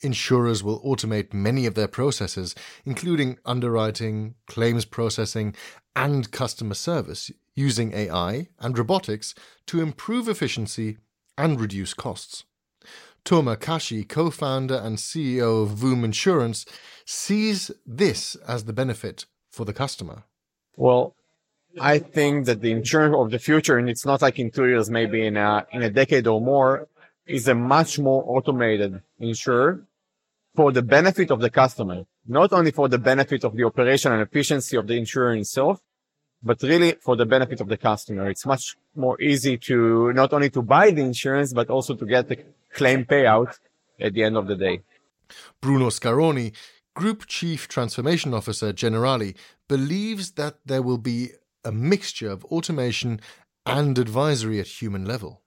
Insurers 0.00 0.62
will 0.62 0.80
automate 0.82 1.32
many 1.34 1.66
of 1.66 1.74
their 1.74 1.88
processes, 1.88 2.54
including 2.84 3.38
underwriting, 3.44 4.36
claims 4.46 4.84
processing, 4.84 5.54
and 5.96 6.30
customer 6.30 6.74
service, 6.74 7.32
using 7.54 7.92
AI 7.92 8.48
and 8.60 8.78
robotics 8.78 9.34
to 9.66 9.80
improve 9.80 10.28
efficiency 10.28 10.98
and 11.36 11.60
reduce 11.60 11.94
costs. 11.94 12.44
Tomer 13.24 13.58
Kashi, 13.58 14.04
co 14.04 14.30
founder 14.30 14.76
and 14.76 14.96
CEO 14.96 15.64
of 15.64 15.70
Voom 15.70 16.04
Insurance, 16.04 16.64
sees 17.04 17.70
this 17.84 18.36
as 18.46 18.64
the 18.64 18.72
benefit 18.72 19.26
for 19.50 19.64
the 19.64 19.72
customer. 19.72 20.22
Well, 20.76 21.16
I 21.80 21.98
think 21.98 22.46
that 22.46 22.60
the 22.60 22.70
insurance 22.70 23.16
of 23.16 23.30
the 23.30 23.38
future, 23.38 23.78
and 23.78 23.90
it's 23.90 24.06
not 24.06 24.22
like 24.22 24.38
in 24.38 24.50
two 24.50 24.66
years, 24.68 24.88
maybe 24.90 25.26
in 25.26 25.36
a, 25.36 25.66
in 25.72 25.82
a 25.82 25.90
decade 25.90 26.26
or 26.28 26.40
more, 26.40 26.88
is 27.26 27.48
a 27.48 27.54
much 27.54 27.98
more 27.98 28.22
automated 28.26 29.02
insurer 29.18 29.84
for 30.58 30.72
the 30.72 30.82
benefit 30.82 31.30
of 31.30 31.38
the 31.38 31.50
customer, 31.50 32.02
not 32.26 32.52
only 32.52 32.72
for 32.72 32.88
the 32.88 32.98
benefit 32.98 33.44
of 33.44 33.54
the 33.54 33.62
operation 33.62 34.10
and 34.10 34.20
efficiency 34.20 34.76
of 34.76 34.88
the 34.88 34.96
insurer 35.02 35.32
itself, 35.36 35.78
but 36.42 36.60
really 36.64 36.90
for 37.00 37.14
the 37.14 37.24
benefit 37.24 37.60
of 37.60 37.68
the 37.68 37.76
customer. 37.76 38.28
It's 38.28 38.44
much 38.44 38.76
more 38.96 39.16
easy 39.22 39.56
to 39.68 40.12
not 40.14 40.32
only 40.32 40.50
to 40.50 40.60
buy 40.60 40.90
the 40.90 41.02
insurance, 41.02 41.52
but 41.52 41.70
also 41.70 41.94
to 41.94 42.04
get 42.04 42.26
the 42.28 42.38
claim 42.72 43.04
payout 43.04 43.56
at 44.00 44.14
the 44.14 44.24
end 44.24 44.36
of 44.36 44.48
the 44.48 44.56
day. 44.56 44.80
Bruno 45.60 45.90
Scaroni, 45.90 46.52
Group 46.92 47.28
Chief 47.28 47.68
Transformation 47.68 48.34
Officer 48.34 48.72
Generali, 48.72 49.36
believes 49.68 50.32
that 50.32 50.56
there 50.66 50.82
will 50.82 50.98
be 50.98 51.30
a 51.64 51.70
mixture 51.70 52.30
of 52.30 52.44
automation 52.46 53.20
and 53.64 53.96
advisory 53.96 54.58
at 54.58 54.66
human 54.82 55.04
level. 55.04 55.40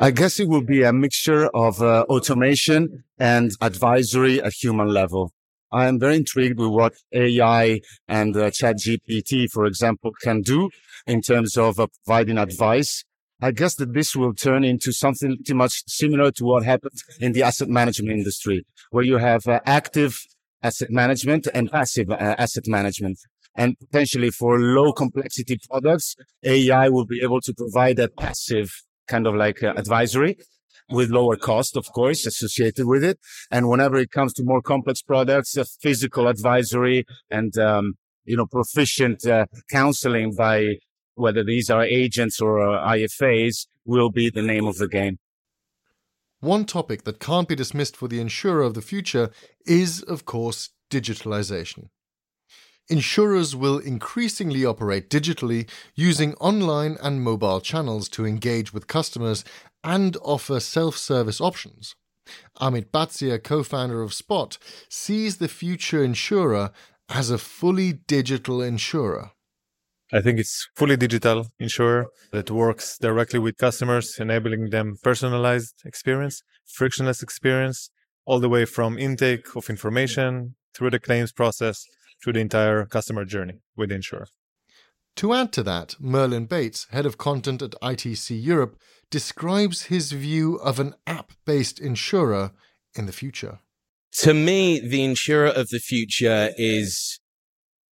I 0.00 0.12
guess 0.12 0.38
it 0.38 0.48
will 0.48 0.62
be 0.62 0.84
a 0.84 0.92
mixture 0.92 1.48
of 1.48 1.82
uh, 1.82 2.04
automation 2.08 3.02
and 3.18 3.50
advisory 3.60 4.40
at 4.40 4.52
human 4.52 4.86
level. 4.86 5.32
I 5.72 5.88
am 5.88 5.98
very 5.98 6.14
intrigued 6.14 6.60
with 6.60 6.68
what 6.68 6.94
AI 7.12 7.80
and 8.06 8.36
uh, 8.36 8.50
ChatGPT, 8.50 9.50
for 9.50 9.66
example, 9.66 10.12
can 10.22 10.42
do 10.42 10.70
in 11.08 11.20
terms 11.20 11.56
of 11.56 11.80
uh, 11.80 11.88
providing 12.04 12.38
advice. 12.38 13.04
I 13.42 13.50
guess 13.50 13.74
that 13.76 13.92
this 13.92 14.14
will 14.14 14.34
turn 14.34 14.62
into 14.62 14.92
something 14.92 15.34
pretty 15.36 15.54
much 15.54 15.82
similar 15.88 16.30
to 16.30 16.44
what 16.44 16.62
happened 16.62 16.94
in 17.18 17.32
the 17.32 17.42
asset 17.42 17.68
management 17.68 18.18
industry, 18.18 18.64
where 18.92 19.04
you 19.04 19.16
have 19.16 19.48
uh, 19.48 19.58
active 19.66 20.20
asset 20.62 20.90
management 20.92 21.48
and 21.52 21.72
passive 21.72 22.08
uh, 22.08 22.36
asset 22.38 22.68
management. 22.68 23.18
And 23.56 23.76
potentially 23.80 24.30
for 24.30 24.60
low 24.60 24.92
complexity 24.92 25.58
products, 25.68 26.14
AI 26.44 26.88
will 26.88 27.06
be 27.06 27.20
able 27.20 27.40
to 27.40 27.52
provide 27.52 27.98
a 27.98 28.08
passive 28.08 28.70
kind 29.08 29.26
of 29.26 29.34
like 29.34 29.62
uh, 29.62 29.74
advisory 29.76 30.36
with 30.90 31.10
lower 31.10 31.36
cost, 31.36 31.76
of 31.76 31.86
course, 31.92 32.26
associated 32.26 32.86
with 32.86 33.04
it. 33.04 33.18
And 33.50 33.68
whenever 33.68 33.96
it 33.96 34.10
comes 34.10 34.32
to 34.34 34.42
more 34.44 34.62
complex 34.62 35.02
products, 35.02 35.56
physical 35.80 36.28
advisory 36.28 37.04
and, 37.30 37.56
um, 37.58 37.94
you 38.24 38.36
know, 38.36 38.46
proficient 38.46 39.26
uh, 39.26 39.46
counseling 39.70 40.34
by 40.34 40.76
whether 41.14 41.44
these 41.44 41.68
are 41.68 41.82
agents 41.82 42.40
or 42.40 42.60
uh, 42.60 42.94
IFAs 42.94 43.66
will 43.84 44.10
be 44.10 44.30
the 44.30 44.42
name 44.42 44.66
of 44.66 44.76
the 44.76 44.88
game. 44.88 45.18
One 46.40 46.64
topic 46.64 47.02
that 47.02 47.18
can't 47.18 47.48
be 47.48 47.56
dismissed 47.56 47.96
for 47.96 48.06
the 48.06 48.20
insurer 48.20 48.62
of 48.62 48.74
the 48.74 48.82
future 48.82 49.30
is, 49.66 50.02
of 50.02 50.24
course, 50.24 50.70
digitalization. 50.90 51.88
Insurers 52.90 53.54
will 53.54 53.78
increasingly 53.78 54.64
operate 54.64 55.10
digitally 55.10 55.68
using 55.94 56.34
online 56.34 56.96
and 57.02 57.22
mobile 57.22 57.60
channels 57.60 58.08
to 58.08 58.24
engage 58.24 58.72
with 58.72 58.86
customers 58.86 59.44
and 59.84 60.16
offer 60.22 60.58
self 60.58 60.96
service 60.96 61.40
options. 61.40 61.94
Amit 62.60 62.90
Bhatia, 62.90 63.42
co 63.42 63.62
founder 63.62 64.00
of 64.00 64.14
Spot, 64.14 64.56
sees 64.88 65.36
the 65.36 65.48
future 65.48 66.02
insurer 66.02 66.70
as 67.10 67.30
a 67.30 67.38
fully 67.38 67.92
digital 67.92 68.62
insurer. 68.62 69.32
I 70.10 70.22
think 70.22 70.38
it's 70.38 70.66
fully 70.74 70.96
digital 70.96 71.48
insurer 71.58 72.06
that 72.32 72.50
works 72.50 72.96
directly 72.98 73.38
with 73.38 73.58
customers, 73.58 74.16
enabling 74.18 74.70
them 74.70 74.96
personalized 75.02 75.82
experience, 75.84 76.42
frictionless 76.66 77.22
experience, 77.22 77.90
all 78.24 78.40
the 78.40 78.48
way 78.48 78.64
from 78.64 78.98
intake 78.98 79.54
of 79.54 79.68
information 79.68 80.54
through 80.74 80.90
the 80.90 80.98
claims 80.98 81.32
process, 81.32 81.84
through 82.22 82.34
the 82.34 82.40
entire 82.40 82.84
customer 82.84 83.24
journey 83.24 83.60
with 83.76 83.90
the 83.90 83.96
insurer. 83.96 84.26
To 85.16 85.34
add 85.34 85.52
to 85.54 85.62
that, 85.64 85.96
Merlin 85.98 86.46
Bates, 86.46 86.86
head 86.90 87.04
of 87.04 87.18
content 87.18 87.60
at 87.60 87.72
ITC 87.82 88.40
Europe, 88.40 88.78
describes 89.10 89.84
his 89.84 90.12
view 90.12 90.56
of 90.56 90.78
an 90.78 90.94
app 91.06 91.32
based 91.44 91.80
insurer 91.80 92.52
in 92.94 93.06
the 93.06 93.12
future. 93.12 93.58
To 94.20 94.32
me, 94.32 94.80
the 94.80 95.02
insurer 95.02 95.48
of 95.48 95.68
the 95.68 95.80
future 95.80 96.50
is 96.56 97.18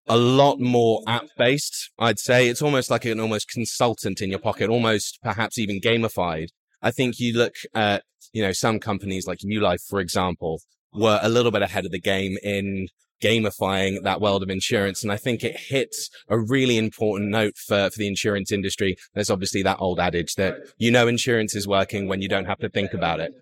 a 0.07 0.17
lot 0.17 0.61
more 0.61 1.03
app 1.07 1.27
based. 1.37 1.91
I'd 1.99 2.19
say 2.19 2.49
it's 2.49 2.63
almost 2.63 2.91
like 2.91 3.05
an 3.05 3.21
almost 3.21 3.51
consultant 3.51 4.21
in 4.21 4.31
your 4.31 4.39
pocket, 4.39 4.71
almost 4.71 5.19
perhaps 5.23 5.59
even 5.59 5.81
gamified. 5.81 6.49
I 6.81 6.91
think 6.91 7.19
you 7.19 7.37
look 7.37 7.55
at, 7.75 8.05
you 8.33 8.43
know, 8.43 8.53
some 8.53 8.79
companies 8.79 9.27
like 9.27 9.41
New 9.43 9.61
Life, 9.61 9.83
for 9.89 9.99
example, 10.01 10.61
were 10.93 11.19
a 11.23 11.29
little 11.29 11.51
bit 11.51 11.63
ahead 11.63 11.85
of 11.85 11.91
the 11.91 12.01
game 12.01 12.37
in 12.43 12.87
gamifying 13.23 14.03
that 14.03 14.21
world 14.21 14.43
of 14.43 14.51
insurance. 14.51 15.03
And 15.03 15.13
I 15.13 15.17
think 15.17 15.43
it 15.43 15.57
hits 15.57 16.11
a 16.29 16.39
really 16.39 16.79
important 16.79 17.31
note 17.31 17.57
for, 17.57 17.91
for 17.91 17.99
the 17.99 18.09
insurance 18.09 18.53
industry. 18.53 18.97
There's 19.15 19.31
obviously 19.31 19.63
that 19.63 19.79
old 19.81 20.01
adage 20.01 20.35
that 20.35 20.57
you 20.79 20.91
know 20.91 21.09
insurance 21.09 21.55
is 21.55 21.67
working 21.67 22.09
when 22.09 22.23
you 22.23 22.29
don't 22.29 22.47
have 22.47 22.59
to 22.59 22.69
think 22.69 22.93
about 22.93 23.21
it. 23.21 23.33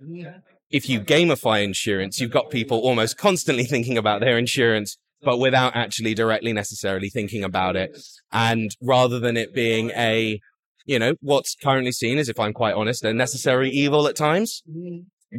If 0.70 0.88
you 0.88 1.00
gamify 1.00 1.62
insurance, 1.62 2.20
you've 2.20 2.30
got 2.30 2.50
people 2.50 2.78
almost 2.78 3.16
constantly 3.16 3.64
thinking 3.74 3.98
about 3.98 4.20
their 4.20 4.38
insurance, 4.38 4.96
but 5.22 5.38
without 5.38 5.76
actually 5.76 6.14
directly 6.14 6.52
necessarily 6.52 7.08
thinking 7.08 7.44
about 7.44 7.76
it. 7.76 7.96
And 8.32 8.70
rather 8.80 9.18
than 9.18 9.36
it 9.36 9.54
being 9.54 9.90
a, 9.90 10.40
you 10.84 10.98
know, 10.98 11.14
what's 11.20 11.54
currently 11.54 11.92
seen 11.92 12.18
as, 12.18 12.28
if 12.28 12.38
I'm 12.38 12.52
quite 12.52 12.74
honest, 12.74 13.04
a 13.04 13.14
necessary 13.14 13.70
evil 13.70 14.06
at 14.06 14.16
times, 14.16 14.62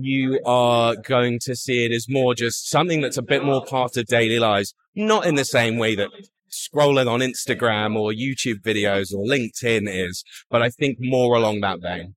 you 0.01 0.39
are 0.45 0.95
going 0.95 1.39
to 1.43 1.55
see 1.55 1.85
it 1.85 1.91
as 1.91 2.07
more 2.09 2.35
just 2.35 2.69
something 2.69 3.01
that's 3.01 3.17
a 3.17 3.21
bit 3.21 3.43
more 3.43 3.63
part 3.65 3.97
of 3.97 4.05
daily 4.05 4.39
lives, 4.39 4.73
not 4.95 5.25
in 5.25 5.35
the 5.35 5.45
same 5.45 5.77
way 5.77 5.95
that 5.95 6.09
scrolling 6.51 7.07
on 7.07 7.19
Instagram 7.19 7.95
or 7.95 8.11
YouTube 8.11 8.61
videos 8.61 9.13
or 9.13 9.25
LinkedIn 9.25 9.87
is, 9.87 10.23
but 10.49 10.61
I 10.61 10.69
think 10.69 10.97
more 10.99 11.35
along 11.35 11.61
that 11.61 11.81
vein. 11.81 12.15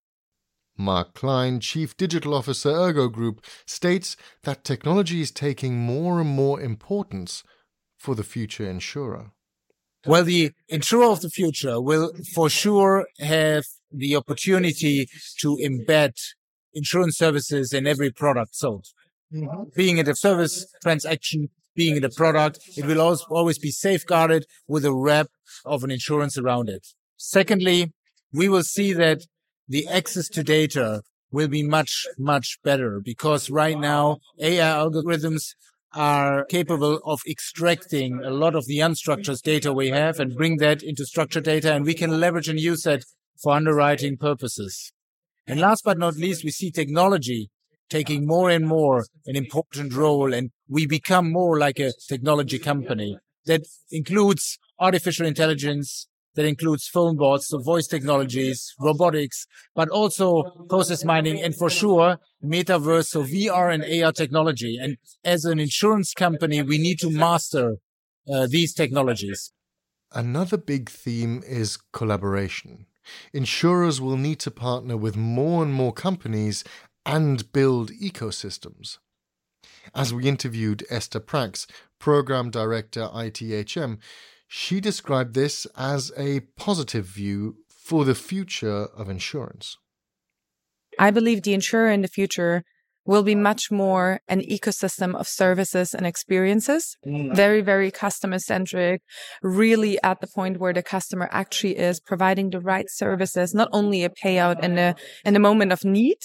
Mark 0.77 1.15
Klein, 1.15 1.59
Chief 1.59 1.97
Digital 1.97 2.35
Officer 2.35 2.71
Ergo 2.71 3.09
Group, 3.09 3.45
states 3.67 4.17
that 4.45 4.63
technology 4.63 5.21
is 5.21 5.33
taking 5.33 5.77
more 5.77 6.21
and 6.21 6.31
more 6.31 6.61
importance 6.61 7.43
for 7.99 8.15
the 8.15 8.23
future 8.23 8.69
insurer. 8.69 9.33
Well, 10.07 10.23
the 10.23 10.53
insurer 10.69 11.11
of 11.11 11.21
the 11.21 11.31
future 11.31 11.81
will 11.81 12.13
for 12.33 12.49
sure 12.49 13.07
have 13.19 13.65
the 13.91 14.15
opportunity 14.15 15.09
to 15.41 15.57
embed 15.57 16.13
insurance 16.79 17.17
services 17.19 17.73
in 17.73 17.87
every 17.87 18.11
product 18.11 18.55
sold. 18.55 18.87
Mm-hmm. 19.33 19.65
Being 19.77 19.99
it 19.99 20.09
a 20.09 20.15
service 20.15 20.67
transaction, 20.83 21.51
being 21.75 21.97
it 21.97 22.05
a 22.05 22.11
product, 22.11 22.61
it 22.77 22.87
will 22.87 23.01
always, 23.01 23.25
always 23.29 23.59
be 23.59 23.71
safeguarded 23.71 24.47
with 24.67 24.85
a 24.85 24.95
wrap 24.95 25.29
of 25.65 25.85
an 25.85 25.91
insurance 25.91 26.39
around 26.39 26.69
it. 26.69 26.87
Secondly, 27.17 27.93
we 28.33 28.49
will 28.49 28.63
see 28.63 28.93
that 28.95 29.23
the 29.69 29.87
access 29.87 30.29
to 30.29 30.43
data 30.43 31.03
will 31.31 31.49
be 31.49 31.63
much, 31.63 32.07
much 32.19 32.59
better 32.65 33.01
because 33.05 33.51
right 33.51 33.79
now 33.79 34.19
AI 34.41 34.65
algorithms 34.65 35.55
are 35.95 36.45
capable 36.47 37.01
of 37.05 37.21
extracting 37.29 38.21
a 38.25 38.31
lot 38.31 38.55
of 38.55 38.67
the 38.67 38.79
unstructured 38.79 39.41
data 39.43 39.73
we 39.73 39.89
have 39.89 40.21
and 40.21 40.37
bring 40.37 40.59
that 40.59 40.83
into 40.83 41.05
structured 41.05 41.45
data 41.45 41.75
and 41.75 41.85
we 41.85 41.95
can 41.95 42.21
leverage 42.21 42.49
and 42.49 42.61
use 42.61 42.83
that 42.83 43.05
for 43.43 43.53
underwriting 43.53 44.17
purposes. 44.17 44.93
And 45.49 45.61
last 45.61 45.83
but 45.83 45.99
not 45.99 46.17
least, 46.17 46.45
we 46.45 46.51
see 46.51 46.71
technology 46.71 47.51
taking 47.89 48.27
more 48.27 48.51
and 48.51 48.67
more 48.67 49.07
an 49.27 49.35
important 49.35 49.95
role 49.95 50.35
and 50.35 50.51
we 50.69 50.87
become 50.87 51.33
more 51.33 51.59
like 51.59 51.79
a 51.79 51.93
technology 52.07 52.59
company 52.59 53.19
that 53.47 53.63
includes 53.91 54.59
artificial 54.79 55.27
intelligence, 55.27 56.07
that 56.35 56.45
includes 56.45 56.87
phone 56.87 57.17
bots, 57.17 57.49
so 57.49 57.59
voice 57.59 57.87
technologies, 57.87 58.75
robotics, 58.79 59.47
but 59.75 59.89
also 59.89 60.43
process 60.69 61.03
mining, 61.03 61.43
and 61.43 61.57
for 61.57 61.71
sure, 61.71 62.19
metaverse, 62.45 63.07
so 63.07 63.23
VR 63.25 63.73
and 63.73 64.05
AR 64.05 64.13
technology. 64.13 64.79
And 64.81 64.99
as 65.25 65.47
an 65.47 65.59
insurance 65.59 66.13
company, 66.13 66.61
we 66.63 66.77
need 66.77 66.99
to 67.01 67.11
master 67.11 67.77
uh, 68.31 68.47
these 68.49 68.75
technologies. 68.75 69.53
Another 70.13 70.59
big 70.59 70.91
theme 70.91 71.43
is 71.47 71.79
collaboration 71.93 72.87
insurers 73.33 74.01
will 74.01 74.17
need 74.17 74.39
to 74.41 74.51
partner 74.51 74.97
with 74.97 75.17
more 75.17 75.63
and 75.63 75.73
more 75.73 75.93
companies 75.93 76.65
and 77.05 77.51
build 77.53 77.91
ecosystems. 77.93 78.99
As 79.95 80.13
we 80.13 80.29
interviewed 80.29 80.85
Esther 80.91 81.21
Prax, 81.21 81.67
Program 81.99 82.51
Director 82.51 83.09
ITHM, 83.13 83.99
she 84.47 84.81
described 84.81 85.35
this 85.35 85.67
as 85.77 86.13
a 86.17 86.41
positive 86.57 87.07
view 87.07 87.57
for 87.69 88.05
the 88.05 88.15
future 88.15 88.89
of 88.97 89.09
insurance. 89.09 89.79
I 90.99 91.11
believe 91.11 91.43
the 91.43 91.55
insurer 91.55 91.91
in 91.91 92.03
the 92.03 92.09
future 92.09 92.65
will 93.09 93.23
be 93.23 93.35
much 93.35 93.71
more 93.71 94.21
an 94.29 94.43
ecosystem 94.43 95.15
of 95.19 95.27
services 95.27 95.95
and 95.95 96.07
experiences. 96.07 96.95
Mm. 97.07 97.35
Very, 97.35 97.63
very 97.63 97.91
customer 97.91 98.39
centric, 98.39 99.01
really 99.43 99.99
at 100.03 100.21
the 100.21 100.27
point 100.27 100.61
where 100.61 100.75
the 100.75 100.83
customer 100.83 101.27
actually 101.33 101.79
is 101.79 102.01
providing 102.01 102.51
the 102.51 102.61
right 102.61 102.85
services, 102.91 103.55
not 103.55 103.71
only 103.73 104.05
a 104.05 104.11
payout 104.11 104.63
in 104.63 104.77
a, 104.77 104.95
in 105.25 105.35
a 105.35 105.41
moment 105.41 105.73
of 105.73 105.87
need. 105.87 106.19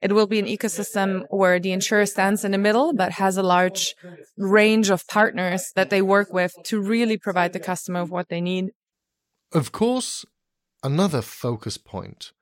It 0.00 0.12
will 0.12 0.28
be 0.28 0.38
an 0.38 0.46
ecosystem 0.46 1.24
where 1.30 1.58
the 1.58 1.72
insurer 1.72 2.06
stands 2.06 2.44
in 2.44 2.52
the 2.52 2.58
middle, 2.58 2.94
but 2.94 3.12
has 3.24 3.36
a 3.36 3.42
large 3.42 3.96
range 4.38 4.88
of 4.88 5.06
partners 5.08 5.72
that 5.74 5.90
they 5.90 6.00
work 6.00 6.32
with 6.32 6.52
to 6.66 6.80
really 6.80 7.18
provide 7.18 7.52
the 7.52 7.58
customer 7.58 8.02
with 8.02 8.12
what 8.12 8.28
they 8.28 8.40
need. 8.40 8.66
Of 9.52 9.72
course, 9.72 10.24
another 10.84 11.22
focus 11.22 11.76
point 11.76 12.32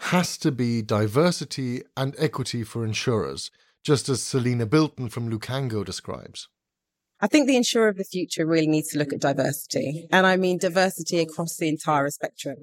has 0.00 0.38
to 0.38 0.50
be 0.50 0.82
diversity 0.82 1.82
and 1.96 2.14
equity 2.18 2.64
for 2.64 2.84
insurers, 2.84 3.50
just 3.84 4.08
as 4.08 4.22
Selina 4.22 4.66
Bilton 4.66 5.08
from 5.10 5.30
Lukango 5.30 5.84
describes. 5.84 6.48
I 7.20 7.26
think 7.26 7.46
the 7.46 7.56
insurer 7.56 7.88
of 7.88 7.98
the 7.98 8.04
future 8.04 8.46
really 8.46 8.66
needs 8.66 8.88
to 8.88 8.98
look 8.98 9.12
at 9.12 9.20
diversity. 9.20 10.08
And 10.10 10.26
I 10.26 10.36
mean 10.36 10.56
diversity 10.56 11.18
across 11.18 11.58
the 11.58 11.68
entire 11.68 12.08
spectrum. 12.08 12.56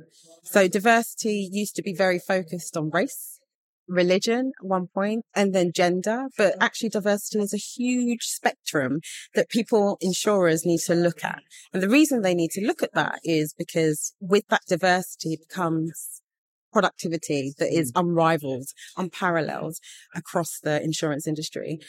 So 0.44 0.68
diversity 0.68 1.48
used 1.52 1.76
to 1.76 1.84
be 1.84 1.94
very 1.94 2.18
focused 2.18 2.76
on 2.76 2.90
race, 2.90 3.40
religion 3.88 4.54
at 4.60 4.66
one 4.66 4.88
point, 4.88 5.26
and 5.36 5.54
then 5.54 5.72
gender. 5.76 6.30
But 6.40 6.56
actually 6.60 6.90
diversity 6.90 7.38
is 7.38 7.54
a 7.54 7.58
huge 7.58 8.24
spectrum 8.24 9.02
that 9.36 9.50
people, 9.50 10.00
insurers 10.02 10.66
need 10.66 10.80
to 10.88 10.96
look 10.96 11.24
at. 11.24 11.44
And 11.72 11.84
the 11.84 11.90
reason 11.90 12.24
they 12.24 12.34
need 12.34 12.52
to 12.52 12.66
look 12.66 12.82
at 12.82 12.96
that 12.96 13.20
is 13.24 13.54
because 13.56 14.16
with 14.20 14.48
that 14.50 14.62
diversity 14.68 15.34
it 15.34 15.48
becomes 15.48 16.24
productivity 16.72 17.54
that 17.60 17.72
is 17.72 17.92
mm. 17.92 18.02
unrivaled, 18.02 18.68
unparalleled 18.98 19.76
across 20.16 20.60
the 20.60 20.82
insurance 20.82 21.28
industry. 21.28 21.80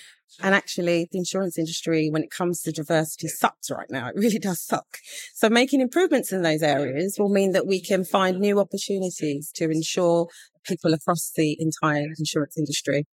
And 0.42 0.54
actually, 0.54 1.08
the 1.10 1.18
insurance 1.18 1.58
industry, 1.58 2.10
when 2.10 2.22
it 2.22 2.30
comes 2.30 2.62
to 2.62 2.72
diversity, 2.72 3.28
sucks 3.28 3.70
right 3.70 3.90
now. 3.90 4.08
It 4.08 4.14
really 4.16 4.38
does 4.38 4.60
suck. 4.60 4.98
So 5.34 5.48
making 5.48 5.80
improvements 5.80 6.32
in 6.32 6.42
those 6.42 6.62
areas 6.62 7.16
will 7.18 7.30
mean 7.30 7.52
that 7.52 7.66
we 7.66 7.80
can 7.80 8.04
find 8.04 8.38
new 8.38 8.60
opportunities 8.60 9.50
to 9.54 9.70
ensure 9.70 10.28
people 10.64 10.92
across 10.92 11.32
the 11.34 11.56
entire 11.58 12.08
insurance 12.18 12.58
industry. 12.58 13.06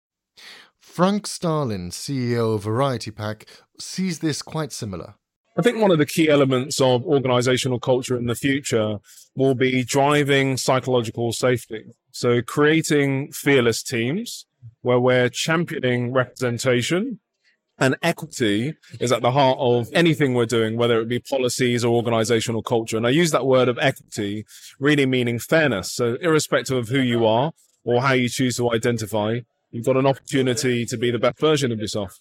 Frank 0.78 1.26
Starlin, 1.26 1.90
CEO 1.90 2.56
of 2.56 2.64
Variety 2.64 3.12
Pack, 3.12 3.46
sees 3.80 4.20
this 4.20 4.42
quite 4.42 4.72
similar. 4.72 5.16
I 5.58 5.62
think 5.62 5.80
one 5.80 5.92
of 5.92 6.00
the 6.00 6.06
key 6.06 6.30
elements 6.30 6.82
of 6.82 7.06
organizational 7.06 7.80
culture 7.80 8.18
in 8.18 8.26
the 8.26 8.36
future 8.36 8.98
will 9.38 9.56
be 9.56 9.86
driving 9.86 10.58
psychological 10.58 11.32
safety. 11.32 11.86
So 12.12 12.42
creating 12.42 13.32
fearless 13.32 13.82
teams 13.82 14.46
where 14.82 15.00
we're 15.00 15.30
championing 15.30 16.12
representation 16.12 17.20
and 17.78 17.96
equity 18.02 18.74
is 19.00 19.14
at 19.14 19.22
the 19.22 19.32
heart 19.32 19.58
of 19.60 19.88
anything 19.94 20.34
we're 20.34 20.46
doing, 20.46 20.76
whether 20.76 21.00
it 21.00 21.08
be 21.08 21.20
policies 21.20 21.86
or 21.86 21.96
organizational 21.96 22.62
culture. 22.62 22.98
And 22.98 23.08
I 23.08 23.12
use 23.12 23.32
that 23.32 23.46
word 23.46 23.70
of 23.70 23.78
equity 23.80 24.46
really 24.78 25.06
meaning 25.06 25.40
fairness. 25.40 25.92
So 25.94 26.18
irrespective 26.22 26.78
of 26.78 26.90
who 26.90 27.00
you 27.00 27.26
are 27.26 27.54
or 27.86 28.02
how 28.02 28.14
you 28.14 28.28
choose 28.28 28.58
to 28.58 28.74
identify, 28.74 29.40
you've 29.72 29.86
got 29.86 29.98
an 29.98 30.06
opportunity 30.06 30.86
to 30.86 30.98
be 30.98 31.12
the 31.12 31.20
best 31.20 31.40
version 31.40 31.72
of 31.72 31.80
yourself. 31.80 32.20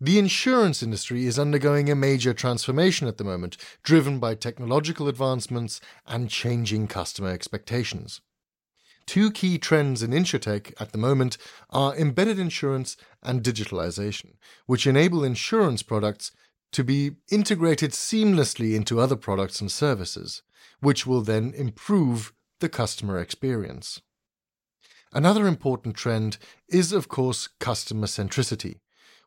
The 0.00 0.18
insurance 0.18 0.82
industry 0.82 1.24
is 1.24 1.38
undergoing 1.38 1.88
a 1.88 1.94
major 1.94 2.34
transformation 2.34 3.06
at 3.06 3.16
the 3.16 3.24
moment, 3.24 3.56
driven 3.82 4.18
by 4.18 4.34
technological 4.34 5.08
advancements 5.08 5.80
and 6.06 6.28
changing 6.28 6.88
customer 6.88 7.30
expectations. 7.30 8.20
Two 9.06 9.30
key 9.30 9.58
trends 9.58 10.02
in 10.02 10.10
insurtech 10.10 10.74
at 10.80 10.92
the 10.92 10.98
moment 10.98 11.36
are 11.70 11.94
embedded 11.96 12.38
insurance 12.38 12.96
and 13.22 13.42
digitalization, 13.42 14.34
which 14.66 14.86
enable 14.86 15.22
insurance 15.22 15.82
products 15.82 16.32
to 16.72 16.82
be 16.82 17.12
integrated 17.30 17.92
seamlessly 17.92 18.74
into 18.74 18.98
other 18.98 19.16
products 19.16 19.60
and 19.60 19.70
services, 19.70 20.42
which 20.80 21.06
will 21.06 21.20
then 21.20 21.52
improve 21.54 22.32
the 22.60 22.68
customer 22.68 23.18
experience. 23.18 24.00
Another 25.12 25.46
important 25.46 25.94
trend 25.94 26.38
is, 26.68 26.90
of 26.92 27.08
course, 27.08 27.48
customer 27.60 28.08
centricity, 28.08 28.80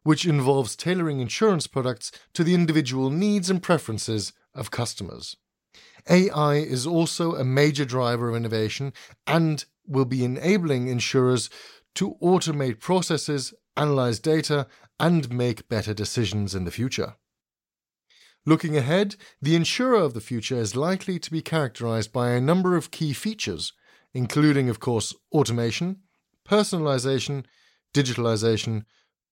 which 0.04 0.26
involves 0.26 0.76
tailoring 0.76 1.20
insurance 1.20 1.68
products 1.68 2.12
to 2.34 2.44
the 2.44 2.54
individual 2.54 3.10
needs 3.10 3.50
and 3.50 3.62
preferences 3.64 4.34
of 4.54 4.72
customers. 4.72 5.36
AI 6.10 6.56
is 6.56 6.88
also 6.88 7.36
a 7.36 7.44
major 7.44 7.86
driver 7.86 8.30
of 8.30 8.36
innovation 8.36 8.94
and 9.26 9.66
will 9.86 10.06
be 10.06 10.24
enabling 10.24 10.88
insurers 10.88 11.50
to 11.96 12.16
automate 12.22 12.80
processes, 12.80 13.54
analyze 13.76 14.20
data, 14.20 14.68
and 15.00 15.32
make 15.32 15.70
better 15.70 15.94
decisions 15.94 16.56
in 16.56 16.64
the 16.64 16.72
future. 16.72 17.16
Looking 18.46 18.78
ahead, 18.78 19.18
the 19.42 19.56
insurer 19.56 20.00
of 20.00 20.14
the 20.14 20.22
future 20.22 20.56
is 20.56 20.76
likely 20.76 21.20
to 21.20 21.32
be 21.32 21.42
characterized 21.42 22.14
by 22.14 22.30
a 22.30 22.42
number 22.42 22.78
of 22.78 22.92
key 22.92 23.12
features, 23.12 23.74
including, 24.14 24.70
of 24.70 24.80
course, 24.80 25.14
automation, 25.34 25.98
personalization, 26.48 27.44
digitalization, 27.94 28.86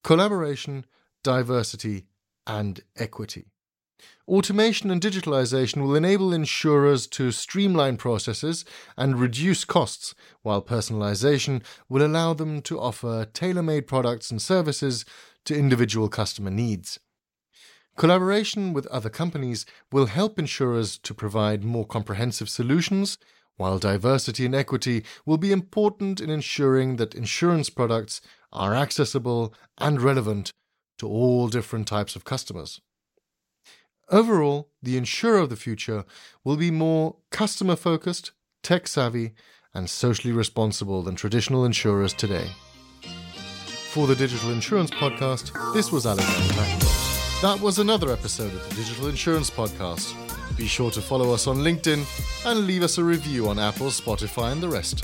collaboration, 0.06 0.86
diversity, 1.24 2.06
and 2.46 2.82
equity. 2.96 3.48
Automation 4.28 4.92
and 4.92 5.02
digitalization 5.02 5.82
will 5.82 5.96
enable 5.96 6.32
insurers 6.32 7.08
to 7.08 7.32
streamline 7.32 7.98
processes 7.98 8.66
and 8.96 9.20
reduce 9.20 9.66
costs, 9.66 10.14
while 10.44 10.62
personalization 10.62 11.64
will 11.90 12.06
allow 12.06 12.36
them 12.36 12.62
to 12.62 12.80
offer 12.80 13.26
tailor 13.34 13.64
made 13.64 13.88
products 13.88 14.30
and 14.30 14.40
services 14.40 15.06
to 15.44 15.58
individual 15.58 16.08
customer 16.08 16.52
needs. 16.52 17.00
Collaboration 17.98 18.74
with 18.74 18.86
other 18.88 19.10
companies 19.10 19.66
will 19.92 20.06
help 20.06 20.38
insurers 20.38 21.00
to 21.00 21.16
provide 21.16 21.64
more 21.64 21.86
comprehensive 21.88 22.48
solutions, 22.48 23.18
while 23.58 23.80
diversity 23.80 24.46
and 24.46 24.54
equity 24.54 25.04
will 25.26 25.38
be 25.38 25.52
important 25.52 26.22
in 26.22 26.30
ensuring 26.30 26.98
that 26.98 27.16
insurance 27.16 27.72
products 27.72 28.22
are 28.56 28.74
accessible 28.74 29.54
and 29.78 30.02
relevant 30.02 30.52
to 30.98 31.08
all 31.08 31.48
different 31.48 31.88
types 31.88 32.16
of 32.16 32.26
customers. 32.26 32.82
Overall, 34.10 34.70
the 34.82 34.98
insurer 34.98 35.40
of 35.40 35.50
the 35.50 35.56
future 35.56 36.06
will 36.44 36.58
be 36.58 36.72
more 36.72 37.18
customer 37.32 37.76
focused, 37.76 38.32
tech 38.64 38.88
savvy, 38.88 39.34
and 39.74 39.90
socially 39.90 40.34
responsible 40.34 41.02
than 41.02 41.16
traditional 41.16 41.66
insurers 41.66 42.14
today. 42.14 42.48
For 43.90 44.08
the 44.08 44.16
Digital 44.16 44.52
Insurance 44.52 44.92
Podcast, 44.92 45.52
this 45.74 45.92
was 45.92 46.06
Alexander. 46.06 46.54
That 47.42 47.60
was 47.62 47.80
another 47.80 48.12
episode 48.12 48.54
of 48.54 48.70
the 48.70 48.76
Digital 48.76 49.08
Insurance 49.08 49.50
Podcast. 49.50 50.16
Be 50.58 50.68
sure 50.68 50.92
to 50.92 51.02
follow 51.02 51.34
us 51.34 51.48
on 51.48 51.58
LinkedIn 51.58 52.06
and 52.46 52.68
leave 52.68 52.84
us 52.84 52.98
a 52.98 53.04
review 53.04 53.50
on 53.50 53.60
Apple, 53.60 53.88
Spotify, 53.88 54.52
and 54.52 54.62
the 54.62 54.70
rest. 54.70 55.04